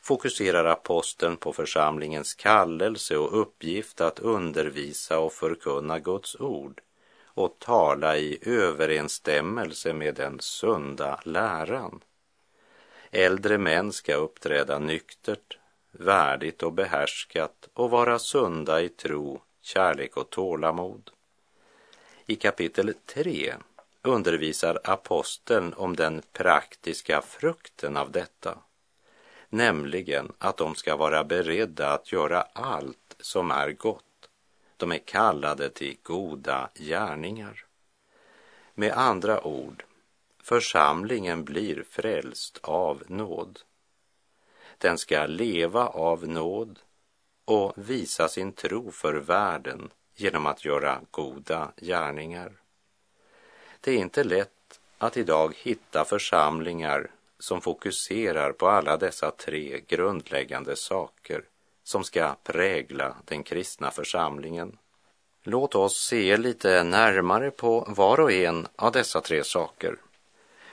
fokuserar 0.00 0.64
aposteln 0.64 1.36
på 1.36 1.52
församlingens 1.52 2.34
kallelse 2.34 3.16
och 3.16 3.40
uppgift 3.40 4.00
att 4.00 4.18
undervisa 4.18 5.18
och 5.18 5.32
förkunna 5.32 5.98
Guds 5.98 6.36
ord 6.36 6.80
och 7.24 7.58
tala 7.58 8.16
i 8.16 8.38
överensstämmelse 8.42 9.92
med 9.92 10.14
den 10.14 10.40
sunda 10.40 11.20
läran. 11.24 12.02
Äldre 13.10 13.58
män 13.58 13.92
ska 13.92 14.14
uppträda 14.14 14.78
nyktert, 14.78 15.59
värdigt 15.92 16.62
och 16.62 16.72
behärskat 16.72 17.68
och 17.74 17.90
vara 17.90 18.18
sunda 18.18 18.80
i 18.80 18.88
tro, 18.88 19.42
kärlek 19.60 20.16
och 20.16 20.30
tålamod. 20.30 21.10
I 22.26 22.36
kapitel 22.36 22.94
3 23.06 23.54
undervisar 24.02 24.80
aposteln 24.84 25.72
om 25.72 25.96
den 25.96 26.22
praktiska 26.32 27.22
frukten 27.22 27.96
av 27.96 28.10
detta, 28.10 28.58
nämligen 29.48 30.32
att 30.38 30.56
de 30.56 30.74
ska 30.74 30.96
vara 30.96 31.24
beredda 31.24 31.92
att 31.92 32.12
göra 32.12 32.42
allt 32.42 33.16
som 33.20 33.50
är 33.50 33.72
gott. 33.72 34.04
De 34.76 34.92
är 34.92 34.98
kallade 34.98 35.70
till 35.70 35.96
goda 36.02 36.70
gärningar. 36.74 37.64
Med 38.74 38.92
andra 38.92 39.46
ord, 39.46 39.84
församlingen 40.42 41.44
blir 41.44 41.84
frälst 41.90 42.58
av 42.62 43.02
nåd. 43.06 43.60
Den 44.80 44.98
ska 44.98 45.26
leva 45.26 45.86
av 45.86 46.28
nåd 46.28 46.78
och 47.44 47.72
visa 47.76 48.28
sin 48.28 48.52
tro 48.52 48.90
för 48.90 49.14
världen 49.14 49.90
genom 50.16 50.46
att 50.46 50.64
göra 50.64 51.00
goda 51.10 51.72
gärningar. 51.76 52.52
Det 53.80 53.90
är 53.90 53.96
inte 53.96 54.24
lätt 54.24 54.80
att 54.98 55.16
idag 55.16 55.54
hitta 55.56 56.04
församlingar 56.04 57.10
som 57.38 57.60
fokuserar 57.60 58.52
på 58.52 58.68
alla 58.68 58.96
dessa 58.96 59.30
tre 59.30 59.80
grundläggande 59.88 60.76
saker 60.76 61.44
som 61.84 62.04
ska 62.04 62.34
prägla 62.42 63.16
den 63.24 63.42
kristna 63.42 63.90
församlingen. 63.90 64.78
Låt 65.42 65.74
oss 65.74 66.06
se 66.06 66.36
lite 66.36 66.84
närmare 66.84 67.50
på 67.50 67.84
var 67.88 68.20
och 68.20 68.32
en 68.32 68.68
av 68.76 68.92
dessa 68.92 69.20
tre 69.20 69.44
saker. 69.44 69.96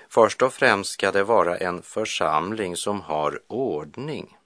Först 0.09 0.41
och 0.41 0.53
främst 0.53 0.91
ska 0.91 1.11
det 1.11 1.23
vara 1.23 1.57
en 1.57 1.81
församling 1.81 2.75
som 2.75 3.01
har 3.01 3.41
ordning. 3.47 4.37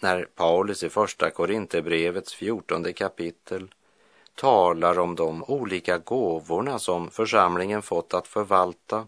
När 0.00 0.24
Paulus 0.24 0.82
i 0.82 0.88
första 0.88 1.30
Korinthierbrevets 1.30 2.34
fjortonde 2.34 2.92
kapitel 2.92 3.74
talar 4.34 4.98
om 4.98 5.14
de 5.14 5.44
olika 5.44 5.98
gåvorna 5.98 6.78
som 6.78 7.10
församlingen 7.10 7.82
fått 7.82 8.14
att 8.14 8.28
förvalta 8.28 9.06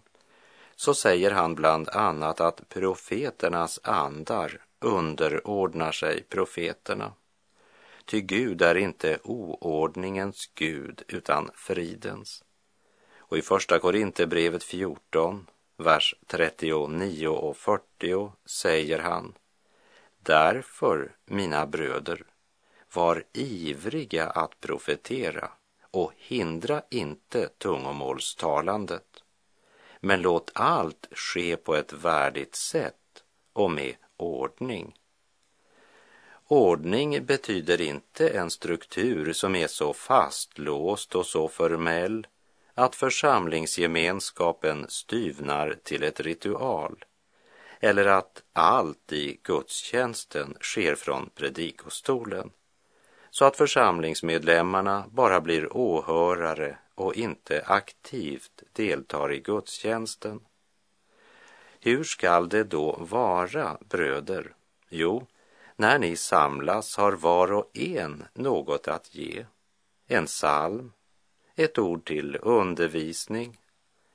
så 0.77 0.95
säger 0.95 1.31
han 1.31 1.55
bland 1.55 1.89
annat 1.89 2.41
att 2.41 2.69
profeternas 2.69 3.81
andar 3.83 4.61
underordnar 4.81 5.93
sig 5.93 6.23
profeterna. 6.23 7.13
Ty 8.05 8.21
Gud 8.21 8.63
är 8.63 8.75
inte 8.75 9.19
oordningens 9.25 10.51
Gud 10.55 11.03
utan 11.09 11.51
fridens. 11.55 12.45
Och 13.19 13.39
i 13.39 13.43
Första 13.43 13.79
Korinthierbrevet 13.79 14.65
14, 14.65 15.47
vers 15.79 16.15
39 16.27 17.29
och 17.29 17.57
40 17.57 18.33
säger 18.45 18.99
han 18.99 19.35
Därför, 20.19 21.17
mina 21.25 21.67
bröder, 21.67 22.25
var 22.95 23.25
ivriga 23.33 24.27
att 24.27 24.61
profetera 24.61 25.51
och 25.91 26.13
hindra 26.17 26.83
inte 26.91 27.49
tungomålstalandet. 27.49 29.23
Men 30.01 30.23
låt 30.23 30.51
allt 30.55 31.09
ske 31.11 31.57
på 31.57 31.75
ett 31.75 31.93
värdigt 31.93 32.55
sätt 32.55 33.25
och 33.53 33.71
med 33.71 33.95
ordning. 34.17 34.95
Ordning 36.47 37.25
betyder 37.25 37.81
inte 37.81 38.29
en 38.29 38.51
struktur 38.51 39.33
som 39.33 39.55
är 39.55 39.67
så 39.67 39.93
fastlåst 39.93 41.15
och 41.15 41.27
så 41.27 41.49
formell 41.49 42.27
att 42.79 42.97
församlingsgemenskapen 42.97 44.87
styvnar 44.89 45.77
till 45.83 46.03
ett 46.03 46.21
ritual 46.21 47.05
eller 47.81 48.07
att 48.07 48.43
allt 48.53 49.13
i 49.13 49.41
gudstjänsten 49.43 50.57
sker 50.61 50.95
från 50.95 51.31
predikostolen 51.35 52.51
så 53.31 53.45
att 53.45 53.57
församlingsmedlemmarna 53.57 55.05
bara 55.11 55.41
blir 55.41 55.77
åhörare 55.77 56.79
och 56.95 57.15
inte 57.15 57.63
aktivt 57.67 58.63
deltar 58.73 59.33
i 59.33 59.41
gudstjänsten. 59.41 60.41
Hur 61.81 62.05
skall 62.05 62.49
det 62.49 62.65
då 62.65 62.97
vara, 63.11 63.79
bröder? 63.89 64.55
Jo, 64.89 65.27
när 65.77 65.99
ni 65.99 66.17
samlas 66.17 66.97
har 66.97 67.13
var 67.13 67.53
och 67.53 67.71
en 67.79 68.25
något 68.35 68.89
att 68.89 69.15
ge. 69.15 69.47
En 70.07 70.27
psalm, 70.27 70.93
ett 71.59 71.79
ord 71.79 72.05
till 72.05 72.39
undervisning, 72.43 73.61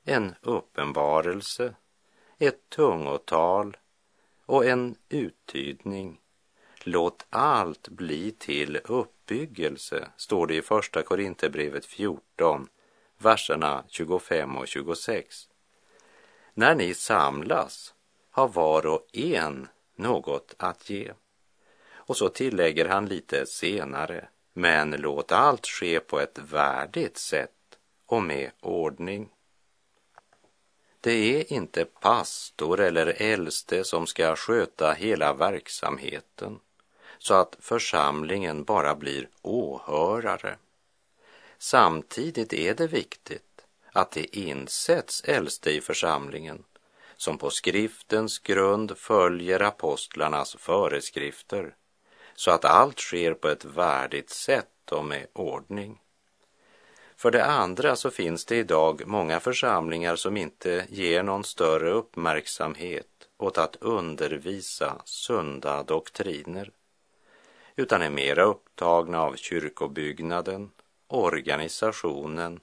en 0.04 0.34
uppenbarelse, 0.40 1.74
ett 2.38 2.68
tungotal 2.68 3.76
och 4.46 4.66
en 4.66 4.96
uttydning. 5.08 6.20
Låt 6.84 7.26
allt 7.30 7.88
bli 7.88 8.30
till 8.30 8.76
uppbyggelse, 8.84 10.08
står 10.16 10.46
det 10.46 10.54
i 10.54 10.62
Första 10.62 11.02
Korinthierbrevet 11.02 11.86
14, 11.86 12.68
verserna 13.18 13.84
25 13.88 14.56
och 14.56 14.68
26. 14.68 15.48
När 16.54 16.74
ni 16.74 16.94
samlas 16.94 17.94
har 18.30 18.48
var 18.48 18.86
och 18.86 19.06
en 19.12 19.68
något 19.96 20.54
att 20.58 20.90
ge. 20.90 21.12
Och 21.86 22.16
så 22.16 22.28
tillägger 22.28 22.88
han 22.88 23.06
lite 23.06 23.46
senare, 23.46 24.28
men 24.56 24.90
låt 24.90 25.32
allt 25.32 25.66
ske 25.66 26.00
på 26.00 26.20
ett 26.20 26.38
värdigt 26.38 27.18
sätt 27.18 27.50
och 28.06 28.22
med 28.22 28.50
ordning. 28.60 29.28
Det 31.00 31.12
är 31.12 31.52
inte 31.52 31.84
pastor 31.84 32.80
eller 32.80 33.22
äldste 33.22 33.84
som 33.84 34.06
ska 34.06 34.36
sköta 34.36 34.92
hela 34.92 35.34
verksamheten 35.34 36.60
så 37.18 37.34
att 37.34 37.56
församlingen 37.60 38.64
bara 38.64 38.94
blir 38.94 39.28
åhörare. 39.42 40.56
Samtidigt 41.58 42.52
är 42.52 42.74
det 42.74 42.86
viktigt 42.86 43.66
att 43.92 44.10
det 44.10 44.36
insätts 44.36 45.24
äldste 45.24 45.70
i 45.70 45.80
församlingen 45.80 46.64
som 47.16 47.38
på 47.38 47.50
skriftens 47.50 48.38
grund 48.38 48.98
följer 48.98 49.60
apostlarnas 49.60 50.56
föreskrifter 50.58 51.74
så 52.36 52.50
att 52.50 52.64
allt 52.64 52.98
sker 52.98 53.34
på 53.34 53.48
ett 53.48 53.64
värdigt 53.64 54.30
sätt 54.30 54.92
och 54.92 55.04
med 55.04 55.26
ordning. 55.32 56.00
För 57.16 57.30
det 57.30 57.44
andra 57.44 57.96
så 57.96 58.10
finns 58.10 58.44
det 58.44 58.56
idag 58.56 59.02
många 59.06 59.40
församlingar 59.40 60.16
som 60.16 60.36
inte 60.36 60.86
ger 60.88 61.22
någon 61.22 61.44
större 61.44 61.90
uppmärksamhet 61.90 63.28
åt 63.38 63.58
att 63.58 63.76
undervisa 63.76 65.02
sunda 65.04 65.82
doktriner 65.82 66.70
utan 67.76 68.02
är 68.02 68.10
mera 68.10 68.42
upptagna 68.42 69.22
av 69.22 69.36
kyrkobyggnaden, 69.36 70.70
organisationen 71.08 72.60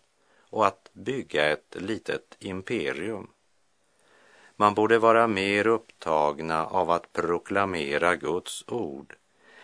och 0.50 0.66
att 0.66 0.90
bygga 0.94 1.46
ett 1.52 1.76
litet 1.80 2.36
imperium. 2.40 3.28
Man 4.56 4.74
borde 4.74 5.00
vara 5.00 5.28
mer 5.28 5.68
upptagna 5.68 6.66
av 6.66 6.92
att 6.92 7.14
proklamera 7.14 8.16
Guds 8.16 8.64
ord 8.68 9.16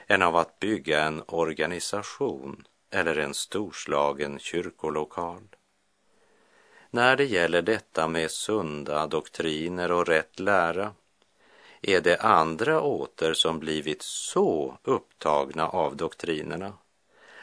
än 0.07 0.21
av 0.21 0.35
att 0.35 0.59
bygga 0.59 1.03
en 1.03 1.23
organisation 1.27 2.67
eller 2.89 3.17
en 3.17 3.33
storslagen 3.33 4.39
kyrkolokal. 4.39 5.43
När 6.89 7.15
det 7.15 7.25
gäller 7.25 7.61
detta 7.61 8.07
med 8.07 8.31
sunda 8.31 9.07
doktriner 9.07 9.91
och 9.91 10.07
rätt 10.07 10.39
lära 10.39 10.93
är 11.81 12.01
det 12.01 12.17
andra 12.17 12.81
åter 12.81 13.33
som 13.33 13.59
blivit 13.59 14.01
så 14.01 14.77
upptagna 14.83 15.67
av 15.67 15.95
doktrinerna 15.95 16.73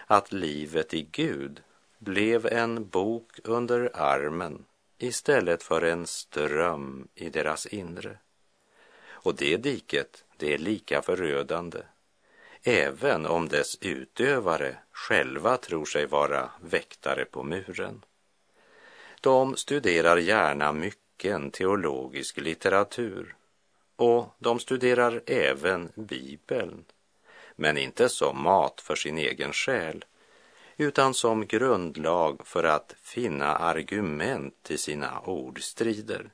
att 0.06 0.32
livet 0.32 0.94
i 0.94 1.08
Gud 1.12 1.62
blev 1.98 2.46
en 2.46 2.88
bok 2.88 3.40
under 3.44 3.90
armen 3.94 4.64
istället 4.98 5.62
för 5.62 5.82
en 5.82 6.06
ström 6.06 7.08
i 7.14 7.28
deras 7.28 7.66
inre. 7.66 8.18
Och 9.08 9.34
det 9.34 9.56
diket, 9.56 10.24
det 10.36 10.54
är 10.54 10.58
lika 10.58 11.02
förödande 11.02 11.78
även 12.64 13.26
om 13.26 13.48
dess 13.48 13.78
utövare 13.80 14.76
själva 14.92 15.56
tror 15.56 15.84
sig 15.84 16.06
vara 16.06 16.50
väktare 16.60 17.24
på 17.24 17.42
muren. 17.42 18.04
De 19.20 19.56
studerar 19.56 20.16
gärna 20.16 20.72
mycken 20.72 21.50
teologisk 21.50 22.36
litteratur 22.36 23.34
och 23.96 24.34
de 24.38 24.58
studerar 24.58 25.22
även 25.26 25.92
Bibeln, 25.94 26.84
men 27.56 27.78
inte 27.78 28.08
som 28.08 28.42
mat 28.42 28.80
för 28.80 28.96
sin 28.96 29.18
egen 29.18 29.52
själ 29.52 30.04
utan 30.76 31.14
som 31.14 31.46
grundlag 31.46 32.46
för 32.46 32.64
att 32.64 32.94
finna 33.02 33.56
argument 33.56 34.54
till 34.62 34.78
sina 34.78 35.20
ordstrider. 35.20 36.30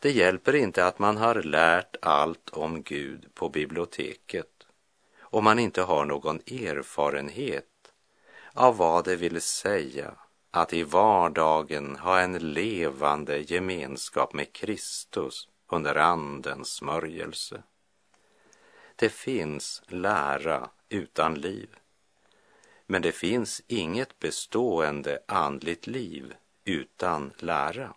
Det 0.00 0.10
hjälper 0.10 0.54
inte 0.54 0.86
att 0.86 0.98
man 0.98 1.16
har 1.16 1.34
lärt 1.34 1.96
allt 2.02 2.50
om 2.50 2.82
Gud 2.82 3.34
på 3.34 3.48
biblioteket 3.48 4.55
om 5.36 5.44
man 5.44 5.58
inte 5.58 5.82
har 5.82 6.04
någon 6.04 6.36
erfarenhet 6.36 7.92
av 8.52 8.76
vad 8.76 9.04
det 9.04 9.16
vill 9.16 9.40
säga 9.40 10.14
att 10.50 10.72
i 10.72 10.82
vardagen 10.82 11.96
ha 11.96 12.20
en 12.20 12.52
levande 12.52 13.38
gemenskap 13.38 14.32
med 14.32 14.52
Kristus 14.52 15.48
under 15.72 15.94
Andens 15.94 16.68
smörjelse. 16.68 17.62
Det 18.96 19.08
finns 19.08 19.82
lära 19.86 20.70
utan 20.88 21.34
liv, 21.34 21.68
men 22.86 23.02
det 23.02 23.12
finns 23.12 23.62
inget 23.66 24.18
bestående 24.18 25.18
andligt 25.28 25.86
liv 25.86 26.34
utan 26.64 27.32
lära. 27.38 27.94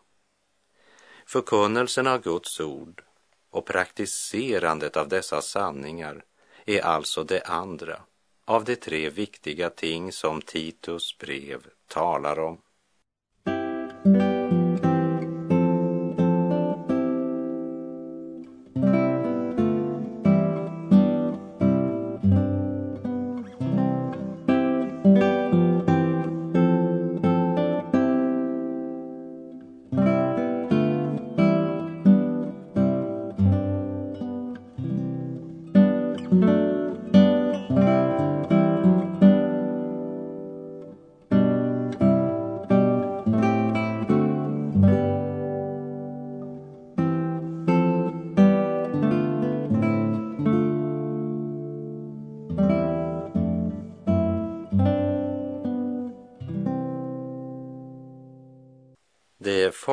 Förkunnelsen 1.25 2.07
av 2.07 2.21
Guds 2.21 2.59
ord 2.59 3.03
och 3.49 3.65
praktiserandet 3.65 4.97
av 4.97 5.07
dessa 5.07 5.41
sanningar 5.41 6.23
är 6.69 6.81
alltså 6.81 7.23
det 7.23 7.41
andra 7.41 8.01
av 8.45 8.63
de 8.63 8.75
tre 8.75 9.09
viktiga 9.09 9.69
ting 9.69 10.11
som 10.11 10.41
Titus 10.41 11.17
brev 11.17 11.67
talar 11.87 12.39
om. 12.39 12.61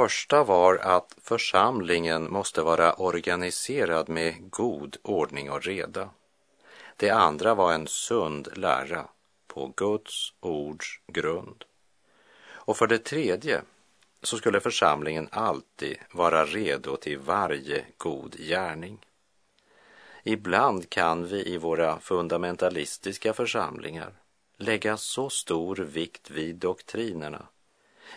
Första 0.06 0.44
var 0.44 0.76
att 0.76 1.16
församlingen 1.22 2.32
måste 2.32 2.62
vara 2.62 2.92
organiserad 2.92 4.08
med 4.08 4.50
god 4.50 4.96
ordning 5.02 5.50
och 5.50 5.62
reda. 5.62 6.10
Det 6.96 7.10
andra 7.10 7.54
var 7.54 7.72
en 7.72 7.86
sund 7.86 8.48
lära 8.56 9.08
på 9.46 9.72
Guds 9.76 10.32
ords 10.40 11.00
grund. 11.06 11.64
Och 12.48 12.76
för 12.76 12.86
det 12.86 12.98
tredje 12.98 13.62
så 14.22 14.36
skulle 14.36 14.60
församlingen 14.60 15.28
alltid 15.32 15.96
vara 16.10 16.44
redo 16.44 16.96
till 16.96 17.18
varje 17.18 17.84
god 17.96 18.36
gärning. 18.38 18.98
Ibland 20.22 20.90
kan 20.90 21.26
vi 21.26 21.46
i 21.46 21.58
våra 21.58 22.00
fundamentalistiska 22.00 23.32
församlingar 23.32 24.12
lägga 24.56 24.96
så 24.96 25.30
stor 25.30 25.76
vikt 25.76 26.30
vid 26.30 26.56
doktrinerna, 26.56 27.46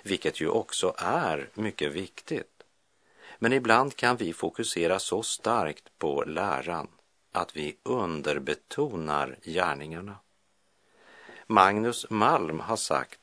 vilket 0.04 0.42
ju 0.42 0.50
också 0.50 0.94
är 0.98 1.50
mycket 1.54 1.92
viktigt. 1.92 2.64
Men 3.38 3.54
ibland 3.54 3.96
kan 3.96 4.18
vi 4.18 4.34
fokusera 4.34 5.00
så 5.00 5.24
starkt 5.24 5.98
på 5.98 6.24
läran 6.24 6.88
att 7.32 7.56
vi 7.56 7.78
underbetonar 7.84 9.38
gärningarna. 9.44 10.16
Magnus 11.48 12.10
Malm 12.10 12.60
har 12.60 12.76
sagt 12.76 13.20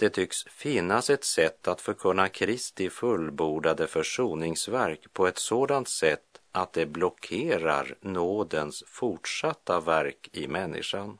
det 0.00 0.10
tycks 0.10 0.44
finnas 0.44 1.10
ett 1.10 1.24
sätt 1.24 1.68
att 1.68 1.80
förkunna 1.80 2.28
Kristi 2.28 2.90
fullbordade 2.90 3.86
försoningsverk 3.86 5.12
på 5.12 5.26
ett 5.26 5.38
sådant 5.38 5.88
sätt 5.88 6.40
att 6.52 6.72
det 6.72 6.86
blockerar 6.86 7.94
nådens 8.00 8.84
fortsatta 8.86 9.80
verk 9.80 10.28
i 10.32 10.48
människan. 10.48 11.18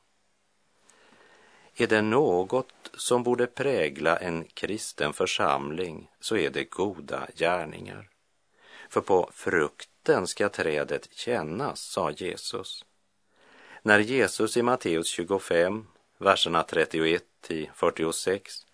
Är 1.75 1.87
det 1.87 2.01
något 2.01 2.80
som 2.93 3.23
borde 3.23 3.47
prägla 3.47 4.17
en 4.17 4.43
kristen 4.43 5.13
församling 5.13 6.09
så 6.19 6.37
är 6.37 6.49
det 6.49 6.63
goda 6.63 7.27
gärningar. 7.35 8.09
För 8.89 9.01
på 9.01 9.29
frukten 9.33 10.27
ska 10.27 10.49
trädet 10.49 11.13
kännas, 11.13 11.81
sa 11.81 12.11
Jesus. 12.11 12.85
När 13.81 13.99
Jesus 13.99 14.57
i 14.57 14.61
Matteus 14.61 15.07
25, 15.07 15.87
verserna 16.17 16.63
31 16.63 17.23
till 17.41 17.69
46 17.75 18.65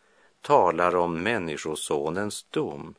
talar 0.42 0.96
om 0.96 1.24
Människosonens 1.24 2.46
dom 2.50 2.96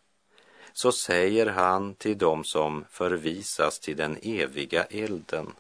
så 0.73 0.93
säger 0.93 1.47
han 1.47 1.95
till 1.95 2.19
dem 2.19 2.45
som 2.45 2.85
förvisas 2.91 3.79
till 3.79 3.97
den 3.97 4.19
eviga 4.23 4.85
elden. 4.85 5.53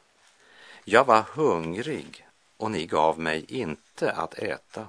Jag 0.84 1.04
var 1.04 1.22
hungrig 1.22 2.26
och 2.56 2.70
ni 2.70 2.86
gav 2.86 3.20
mig 3.20 3.44
inte 3.48 4.12
att 4.12 4.34
äta. 4.34 4.86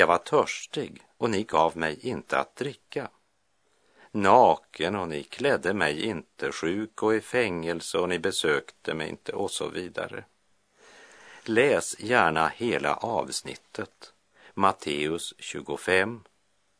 Jag 0.00 0.06
var 0.06 0.18
törstig 0.18 1.02
och 1.16 1.30
ni 1.30 1.42
gav 1.42 1.76
mig 1.76 1.98
inte 2.00 2.38
att 2.38 2.56
dricka. 2.56 3.10
Naken 4.10 4.96
och 4.96 5.08
ni 5.08 5.22
klädde 5.22 5.74
mig 5.74 6.04
inte, 6.04 6.52
sjuk 6.52 7.02
och 7.02 7.14
i 7.14 7.20
fängelse 7.20 7.98
och 7.98 8.08
ni 8.08 8.18
besökte 8.18 8.94
mig 8.94 9.08
inte 9.08 9.32
och 9.32 9.50
så 9.50 9.68
vidare. 9.68 10.24
Läs 11.44 12.00
gärna 12.00 12.48
hela 12.48 12.94
avsnittet 12.94 14.12
Matteus 14.54 15.34
25, 15.38 16.20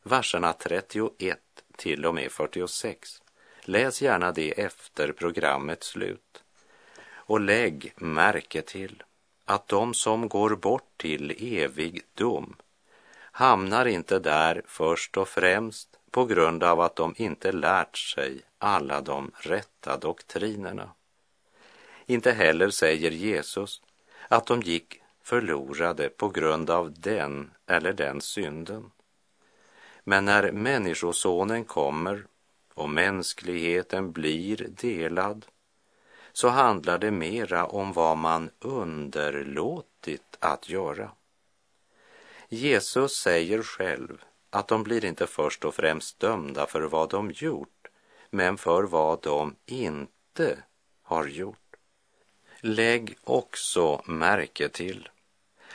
verserna 0.03 0.53
31 0.53 1.39
till 1.75 2.05
och 2.05 2.15
med 2.15 2.31
46. 2.31 3.21
Läs 3.61 4.01
gärna 4.01 4.31
det 4.31 4.61
efter 4.61 5.11
programmets 5.11 5.87
slut. 5.87 6.43
Och 7.09 7.39
lägg 7.39 7.93
märke 7.95 8.61
till 8.61 9.03
att 9.45 9.67
de 9.67 9.93
som 9.93 10.29
går 10.29 10.55
bort 10.55 10.97
till 10.97 11.57
evig 11.57 12.01
dom 12.13 12.55
hamnar 13.31 13.85
inte 13.85 14.19
där 14.19 14.61
först 14.65 15.17
och 15.17 15.27
främst 15.27 15.99
på 16.11 16.25
grund 16.25 16.63
av 16.63 16.79
att 16.79 16.95
de 16.95 17.13
inte 17.17 17.51
lärt 17.51 17.97
sig 17.97 18.41
alla 18.57 19.01
de 19.01 19.31
rätta 19.35 19.97
doktrinerna. 19.97 20.89
Inte 22.05 22.31
heller 22.31 22.69
säger 22.69 23.11
Jesus 23.11 23.81
att 24.27 24.45
de 24.45 24.61
gick 24.61 25.01
förlorade 25.23 26.09
på 26.09 26.29
grund 26.29 26.69
av 26.69 26.93
den 26.93 27.51
eller 27.67 27.93
den 27.93 28.21
synden. 28.21 28.91
Men 30.03 30.25
när 30.25 30.51
Människosonen 30.51 31.65
kommer 31.65 32.25
och 32.73 32.89
mänskligheten 32.89 34.11
blir 34.11 34.67
delad 34.69 35.45
så 36.33 36.49
handlar 36.49 36.97
det 36.97 37.11
mera 37.11 37.65
om 37.65 37.93
vad 37.93 38.17
man 38.17 38.49
underlåtit 38.59 40.37
att 40.39 40.69
göra. 40.69 41.11
Jesus 42.53 43.15
säger 43.15 43.63
själv 43.63 44.23
att 44.49 44.67
de 44.67 44.83
blir 44.83 45.05
inte 45.05 45.27
först 45.27 45.65
och 45.65 45.75
främst 45.75 46.19
dömda 46.19 46.65
för 46.65 46.81
vad 46.81 47.09
de 47.09 47.31
gjort, 47.31 47.87
men 48.29 48.57
för 48.57 48.83
vad 48.83 49.21
de 49.21 49.55
inte 49.65 50.57
har 51.03 51.25
gjort. 51.25 51.75
Lägg 52.59 53.17
också 53.23 54.01
märke 54.05 54.69
till 54.69 55.09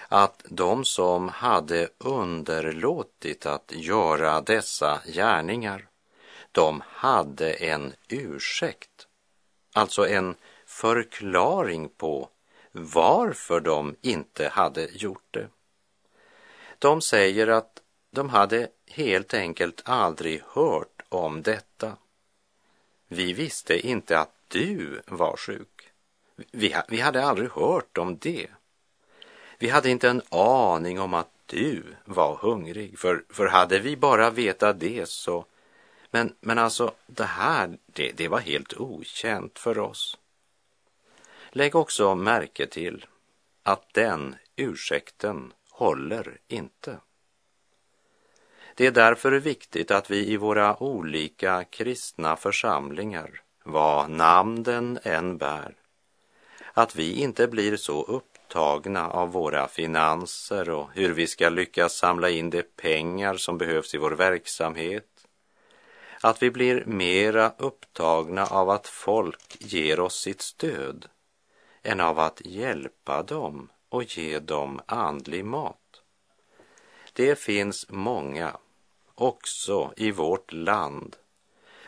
att 0.08 0.44
de 0.48 0.84
som 0.84 1.28
hade 1.28 1.88
underlåtit 1.98 3.46
att 3.46 3.72
göra 3.74 4.40
dessa 4.40 5.00
gärningar, 5.06 5.88
de 6.52 6.82
hade 6.86 7.52
en 7.52 7.92
ursäkt, 8.08 9.06
alltså 9.72 10.08
en 10.08 10.34
förklaring 10.66 11.88
på 11.88 12.28
varför 12.72 13.60
de 13.60 13.96
inte 14.00 14.48
hade 14.48 14.88
gjort 14.92 15.26
det. 15.30 15.48
De 16.78 17.00
säger 17.00 17.46
att 17.46 17.82
de 18.10 18.28
hade 18.28 18.68
helt 18.90 19.34
enkelt 19.34 19.82
aldrig 19.84 20.42
hört 20.48 21.02
om 21.08 21.42
detta. 21.42 21.96
Vi 23.08 23.32
visste 23.32 23.86
inte 23.86 24.18
att 24.18 24.34
du 24.48 25.00
var 25.06 25.36
sjuk. 25.36 25.90
Vi, 26.50 26.76
vi 26.88 27.00
hade 27.00 27.24
aldrig 27.24 27.50
hört 27.50 27.98
om 27.98 28.18
det. 28.18 28.48
Vi 29.58 29.68
hade 29.68 29.90
inte 29.90 30.08
en 30.08 30.22
aning 30.30 31.00
om 31.00 31.14
att 31.14 31.30
du 31.46 31.82
var 32.04 32.36
hungrig, 32.36 32.98
för, 32.98 33.24
för 33.28 33.46
hade 33.46 33.78
vi 33.78 33.96
bara 33.96 34.30
vetat 34.30 34.80
det 34.80 35.08
så... 35.08 35.44
Men, 36.10 36.34
men 36.40 36.58
alltså, 36.58 36.94
det 37.06 37.24
här, 37.24 37.78
det, 37.86 38.12
det 38.16 38.28
var 38.28 38.38
helt 38.38 38.74
okänt 38.74 39.58
för 39.58 39.78
oss. 39.78 40.18
Lägg 41.50 41.74
också 41.74 42.14
märke 42.14 42.66
till 42.66 43.06
att 43.62 43.94
den 43.94 44.36
ursäkten 44.56 45.52
håller 45.76 46.38
inte. 46.48 46.98
Det 48.74 48.86
är 48.86 48.90
därför 48.90 49.32
viktigt 49.32 49.90
att 49.90 50.10
vi 50.10 50.26
i 50.32 50.36
våra 50.36 50.82
olika 50.82 51.64
kristna 51.64 52.36
församlingar, 52.36 53.42
vad 53.64 54.10
namnen 54.10 54.98
än 55.02 55.38
bär, 55.38 55.74
att 56.72 56.96
vi 56.96 57.12
inte 57.12 57.48
blir 57.48 57.76
så 57.76 58.02
upptagna 58.02 59.10
av 59.10 59.32
våra 59.32 59.68
finanser 59.68 60.70
och 60.70 60.90
hur 60.94 61.12
vi 61.12 61.26
ska 61.26 61.48
lyckas 61.48 61.92
samla 61.92 62.30
in 62.30 62.50
de 62.50 62.62
pengar 62.62 63.34
som 63.34 63.58
behövs 63.58 63.94
i 63.94 63.98
vår 63.98 64.10
verksamhet. 64.10 65.26
Att 66.20 66.42
vi 66.42 66.50
blir 66.50 66.84
mera 66.84 67.52
upptagna 67.58 68.46
av 68.46 68.70
att 68.70 68.86
folk 68.86 69.56
ger 69.58 70.00
oss 70.00 70.20
sitt 70.20 70.40
stöd 70.40 71.06
än 71.82 72.00
av 72.00 72.18
att 72.18 72.40
hjälpa 72.44 73.22
dem 73.22 73.68
och 73.88 74.18
ge 74.18 74.38
dem 74.38 74.81
andlig 74.87 75.44
mat. 75.44 76.03
Det 77.12 77.38
finns 77.38 77.87
många, 77.88 78.57
också 79.14 79.92
i 79.96 80.11
vårt 80.11 80.53
land, 80.53 81.16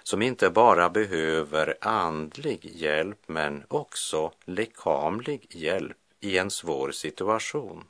som 0.03 0.23
inte 0.23 0.51
bara 0.51 0.91
behöver 0.91 1.79
andlig 1.81 2.65
hjälp 2.65 3.19
men 3.27 3.65
också 3.69 4.33
lekamlig 4.45 5.47
hjälp 5.51 5.97
i 6.21 6.39
en 6.39 6.51
svår 6.51 6.91
situation. 6.91 7.85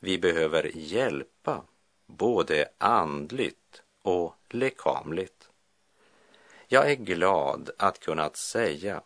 Vi 0.00 0.18
behöver 0.18 0.70
hjälpa 0.74 1.62
både 2.06 2.68
andligt 2.78 3.82
och 4.02 4.36
lekamligt. 4.48 5.48
Jag 6.68 6.90
är 6.90 6.94
glad 6.94 7.70
att 7.78 8.00
kunna 8.00 8.30
säga 8.30 9.02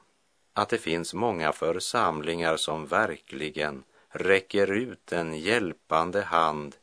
att 0.57 0.69
det 0.69 0.79
finns 0.79 1.15
många 1.15 1.53
församlingar 1.53 2.57
som 2.57 2.87
verkligen 2.87 3.85
räcker 4.09 4.73
ut 4.73 5.13
en 5.13 5.39
hjälpande 5.39 6.23
hand 6.23 6.77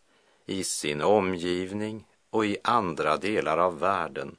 i 0.46 0.64
sin 0.64 1.02
omgivning 1.02 2.08
och 2.30 2.46
i 2.46 2.58
andra 2.64 3.18
delar 3.18 3.58
av 3.58 3.80
världen 3.80 4.36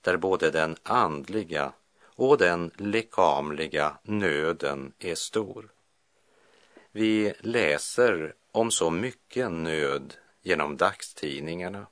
där 0.00 0.16
både 0.16 0.50
den 0.50 0.76
andliga 0.82 1.72
och 2.02 2.38
den 2.38 2.70
lekamliga 2.76 3.98
nöden 4.02 4.92
är 4.98 5.14
stor. 5.14 5.72
Vi 6.92 7.34
läser 7.40 8.34
om 8.52 8.70
så 8.70 8.90
mycket 8.90 9.52
nöd 9.52 10.14
genom 10.42 10.76
dagstidningarna. 10.76 11.86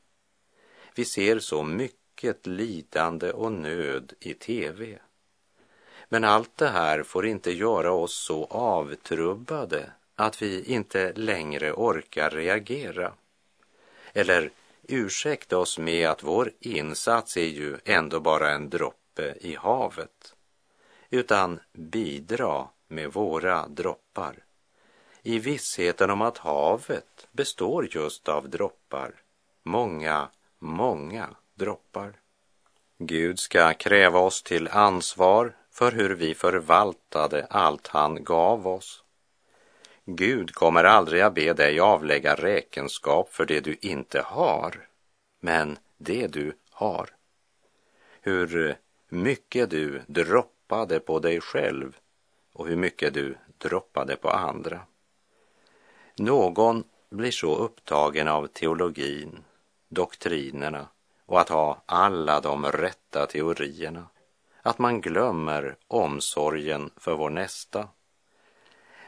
Vi 0.95 1.05
ser 1.05 1.39
så 1.39 1.63
mycket 1.63 2.47
lidande 2.47 3.33
och 3.33 3.53
nöd 3.53 4.13
i 4.21 4.35
tv. 4.35 4.99
Men 6.09 6.25
allt 6.25 6.57
det 6.57 6.69
här 6.69 7.03
får 7.03 7.27
inte 7.27 7.51
göra 7.53 7.93
oss 7.93 8.15
så 8.15 8.45
avtrubbade 8.45 9.93
att 10.17 10.43
vi 10.43 10.65
inte 10.65 11.13
längre 11.13 11.73
orkar 11.73 12.31
reagera 12.31 13.13
eller 14.13 14.51
ursäkta 14.83 15.59
oss 15.59 15.79
med 15.79 16.09
att 16.09 16.23
vår 16.23 16.53
insats 16.61 17.37
är 17.37 17.47
ju 17.47 17.77
ändå 17.85 18.21
bara 18.21 18.51
en 18.51 18.71
droppe 18.71 19.35
i 19.41 19.55
havet, 19.55 20.35
utan 21.11 21.61
bidra 21.73 22.69
med 22.89 23.13
våra 23.13 23.69
droppar 23.69 24.35
i 25.23 25.39
vissheten 25.39 26.11
om 26.11 26.23
att 26.23 26.39
havet 26.39 27.29
består 27.33 27.89
just 27.91 28.29
av 28.29 28.49
droppar, 28.49 29.15
många, 29.63 30.29
många 30.59 31.29
droppar. 31.55 32.13
Gud 32.99 33.39
ska 33.39 33.75
kräva 33.75 34.19
oss 34.19 34.43
till 34.43 34.69
ansvar 34.69 35.57
för 35.79 35.93
hur 35.93 36.15
vi 36.15 36.35
förvaltade 36.35 37.47
allt 37.51 37.87
han 37.87 38.25
gav 38.25 38.67
oss. 38.67 39.03
Gud 40.05 40.55
kommer 40.55 40.85
aldrig 40.85 41.23
att 41.23 41.35
be 41.35 41.53
dig 41.53 41.81
avlägga 41.81 42.35
räkenskap 42.35 43.33
för 43.33 43.47
det 43.47 43.61
du 43.61 43.77
inte 43.81 44.21
har, 44.21 44.89
men 45.41 45.79
det 45.99 46.27
du 46.27 46.53
har. 46.71 47.09
Hur 48.21 48.77
mycket 49.09 49.71
du 49.71 50.03
droppade 50.07 51.01
på 51.01 51.19
dig 51.19 51.41
själv 51.41 51.97
och 52.53 52.69
hur 52.69 52.77
mycket 52.77 53.15
du 53.15 53.37
droppade 53.59 54.17
på 54.17 54.31
andra. 54.31 54.81
Någon 56.17 56.85
blir 57.11 57.31
så 57.31 57.57
upptagen 57.57 58.29
av 58.29 58.47
teologin, 58.47 59.45
doktrinerna 59.89 60.89
och 61.27 61.41
att 61.41 61.49
ha 61.49 61.83
alla 61.87 62.41
de 62.41 62.65
rätta 62.65 63.27
teorierna 63.27 64.07
att 64.69 64.79
man 64.79 65.01
glömmer 65.01 65.77
omsorgen 65.89 66.91
för 66.97 67.15
vår 67.15 67.31
nästa. 67.31 67.89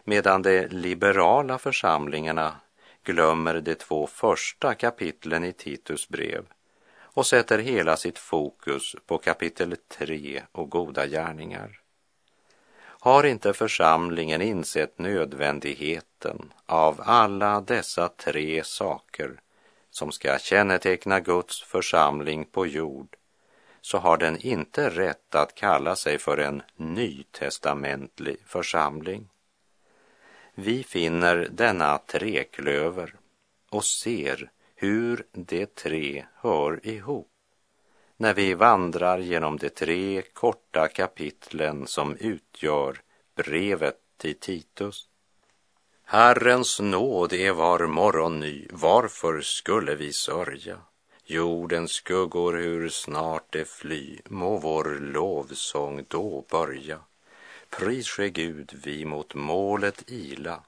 Medan 0.05 0.43
de 0.43 0.67
liberala 0.67 1.59
församlingarna 1.59 2.55
glömmer 3.05 3.61
de 3.61 3.75
två 3.75 4.07
första 4.07 4.75
kapitlen 4.75 5.45
i 5.45 5.53
Titus 5.53 6.09
brev 6.09 6.47
och 7.01 7.27
sätter 7.27 7.59
hela 7.59 7.97
sitt 7.97 8.19
fokus 8.19 8.97
på 9.07 9.19
kapitel 9.19 9.77
3 9.89 10.43
och 10.53 10.71
goda 10.71 11.07
gärningar. 11.07 11.81
Har 12.83 13.25
inte 13.25 13.53
församlingen 13.53 14.43
insett 14.43 14.99
nödvändigheten 14.99 16.53
av 16.67 17.01
alla 17.05 17.61
dessa 17.61 18.09
tre 18.09 18.65
saker 18.65 19.41
som 19.91 20.13
ska 20.13 20.39
känneteckna 20.39 21.21
Guds 21.21 21.63
församling 21.63 22.45
på 22.45 22.67
jord 22.67 23.17
så 23.81 23.99
har 23.99 24.17
den 24.17 24.39
inte 24.39 24.91
rätt 24.91 25.35
att 25.35 25.55
kalla 25.55 25.97
sig 25.97 26.19
för 26.19 26.37
en 26.39 26.63
nytestamentlig 26.77 28.37
församling. 28.47 29.29
Vi 30.55 30.85
finner 30.85 31.49
denna 31.51 31.99
treklöver 31.99 33.15
och 33.71 33.85
ser 33.85 34.51
hur 34.75 35.27
de 35.33 35.67
tre 35.67 36.25
hör 36.35 36.87
ihop 36.87 37.31
när 38.21 38.35
vi 38.35 38.55
vandrar 38.55 39.19
genom 39.19 39.57
de 39.57 39.71
tre 39.71 40.23
korta 40.23 40.89
kapitlen 40.89 41.87
som 41.87 42.17
utgör 42.17 43.01
brevet 43.35 43.97
till 44.17 44.39
Titus. 44.39 45.09
Herrens 46.05 46.81
nåd 46.81 47.33
är 47.33 47.53
var 47.53 47.87
morgon 47.87 48.41
ny, 48.41 48.67
varför 48.71 49.41
skulle 49.41 49.95
vi 49.95 50.13
sörja? 50.13 50.79
Jordens 51.31 51.93
skuggor 51.93 52.53
hur 52.53 52.89
snart 52.89 53.53
det 53.53 53.65
fly, 53.65 54.21
må 54.29 54.59
vår 54.59 54.99
lovsång 55.01 56.05
då 56.09 56.45
börja. 56.51 57.01
Pris 57.69 58.09
ske 58.09 58.31
Gud, 58.31 58.81
vi 58.85 59.05
mot 59.05 59.35
målet 59.35 60.11
ila. 60.11 60.63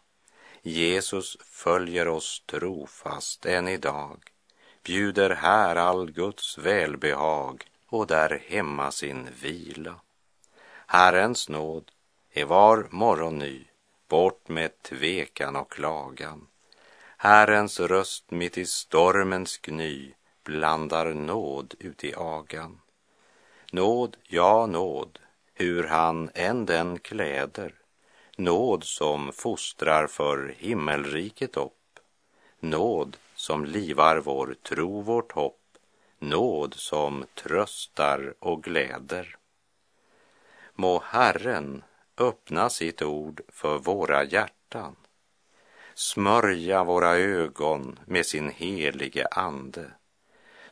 Jesus 0.63 1.37
följer 1.41 2.09
oss 2.09 2.43
trofast 2.47 3.47
än 3.47 3.69
idag 3.69 4.19
bjuder 4.83 5.31
här 5.31 5.77
all 5.77 6.11
Guds 6.11 6.59
välbehag 6.59 7.65
och 7.87 8.07
där 8.07 8.43
hemma 8.47 8.91
sin 8.91 9.29
vila. 9.43 9.95
Herrens 10.87 11.49
nåd 11.49 11.91
är 12.33 12.45
var 12.45 12.87
morgon 12.91 13.39
ny, 13.39 13.65
bort 14.09 14.49
med 14.49 14.83
tvekan 14.83 15.57
och 15.57 15.73
klagan. 15.73 16.47
Herrens 17.17 17.81
röst 17.81 18.31
mitt 18.31 18.59
i 18.59 18.67
stormens 18.67 19.59
gny 19.59 20.15
blandar 20.45 21.15
nåd 21.15 21.75
ut 21.79 22.05
i 22.05 22.15
agan. 22.17 22.81
Nåd, 23.73 24.17
ja 24.29 24.67
nåd, 24.67 25.19
hur 25.55 25.85
han 25.85 26.31
än 26.35 26.67
den 26.67 26.99
kläder, 26.99 27.75
nåd 28.37 28.85
som 28.85 29.33
fostrar 29.33 30.07
för 30.07 30.55
himmelriket 30.59 31.57
upp, 31.57 32.01
nåd 32.61 33.17
som 33.35 33.65
livar 33.65 34.17
vår 34.17 34.57
tro, 34.63 35.01
vårt 35.01 35.33
hopp, 35.33 35.61
nåd 36.19 36.75
som 36.75 37.25
tröstar 37.35 38.35
och 38.39 38.63
gläder. 38.63 39.37
Må 40.75 41.03
Herren 41.05 41.85
öppna 42.19 42.71
sitt 42.71 43.03
ord 43.03 43.41
för 43.49 43.79
våra 43.79 44.25
hjärtan, 44.25 44.97
smörja 45.95 46.85
våra 46.85 47.17
ögon 47.17 47.99
med 48.07 48.27
sin 48.27 48.51
helige 48.51 49.27
ande, 49.27 49.91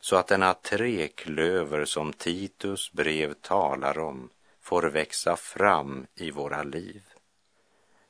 så 0.01 0.15
att 0.15 0.27
denna 0.27 0.53
treklöver 0.53 1.85
som 1.85 2.13
Titus 2.13 2.91
brev 2.91 3.33
talar 3.33 3.99
om 3.99 4.29
får 4.61 4.83
växa 4.83 5.35
fram 5.35 6.07
i 6.15 6.31
våra 6.31 6.63
liv. 6.63 7.03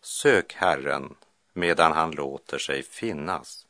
Sök 0.02 0.54
Herren 0.54 1.16
medan 1.54 1.92
han 1.92 2.12
låter 2.12 2.58
sig 2.58 2.84
finnas 2.84 3.68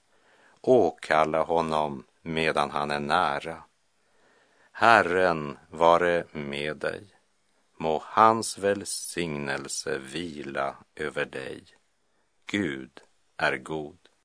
åkalla 0.62 1.44
honom 1.44 2.04
medan 2.22 2.72
han 2.72 2.92
är 2.92 3.00
nära. 3.00 3.64
Herren 4.72 5.58
vare 5.70 6.26
med 6.32 6.78
dig. 6.78 7.08
Må 7.78 8.04
hans 8.06 8.58
välsignelse 8.58 9.98
vila 9.98 10.76
över 10.96 11.26
dig. 11.26 11.64
Gud 12.46 13.02
är 13.38 13.58
god. 13.58 14.01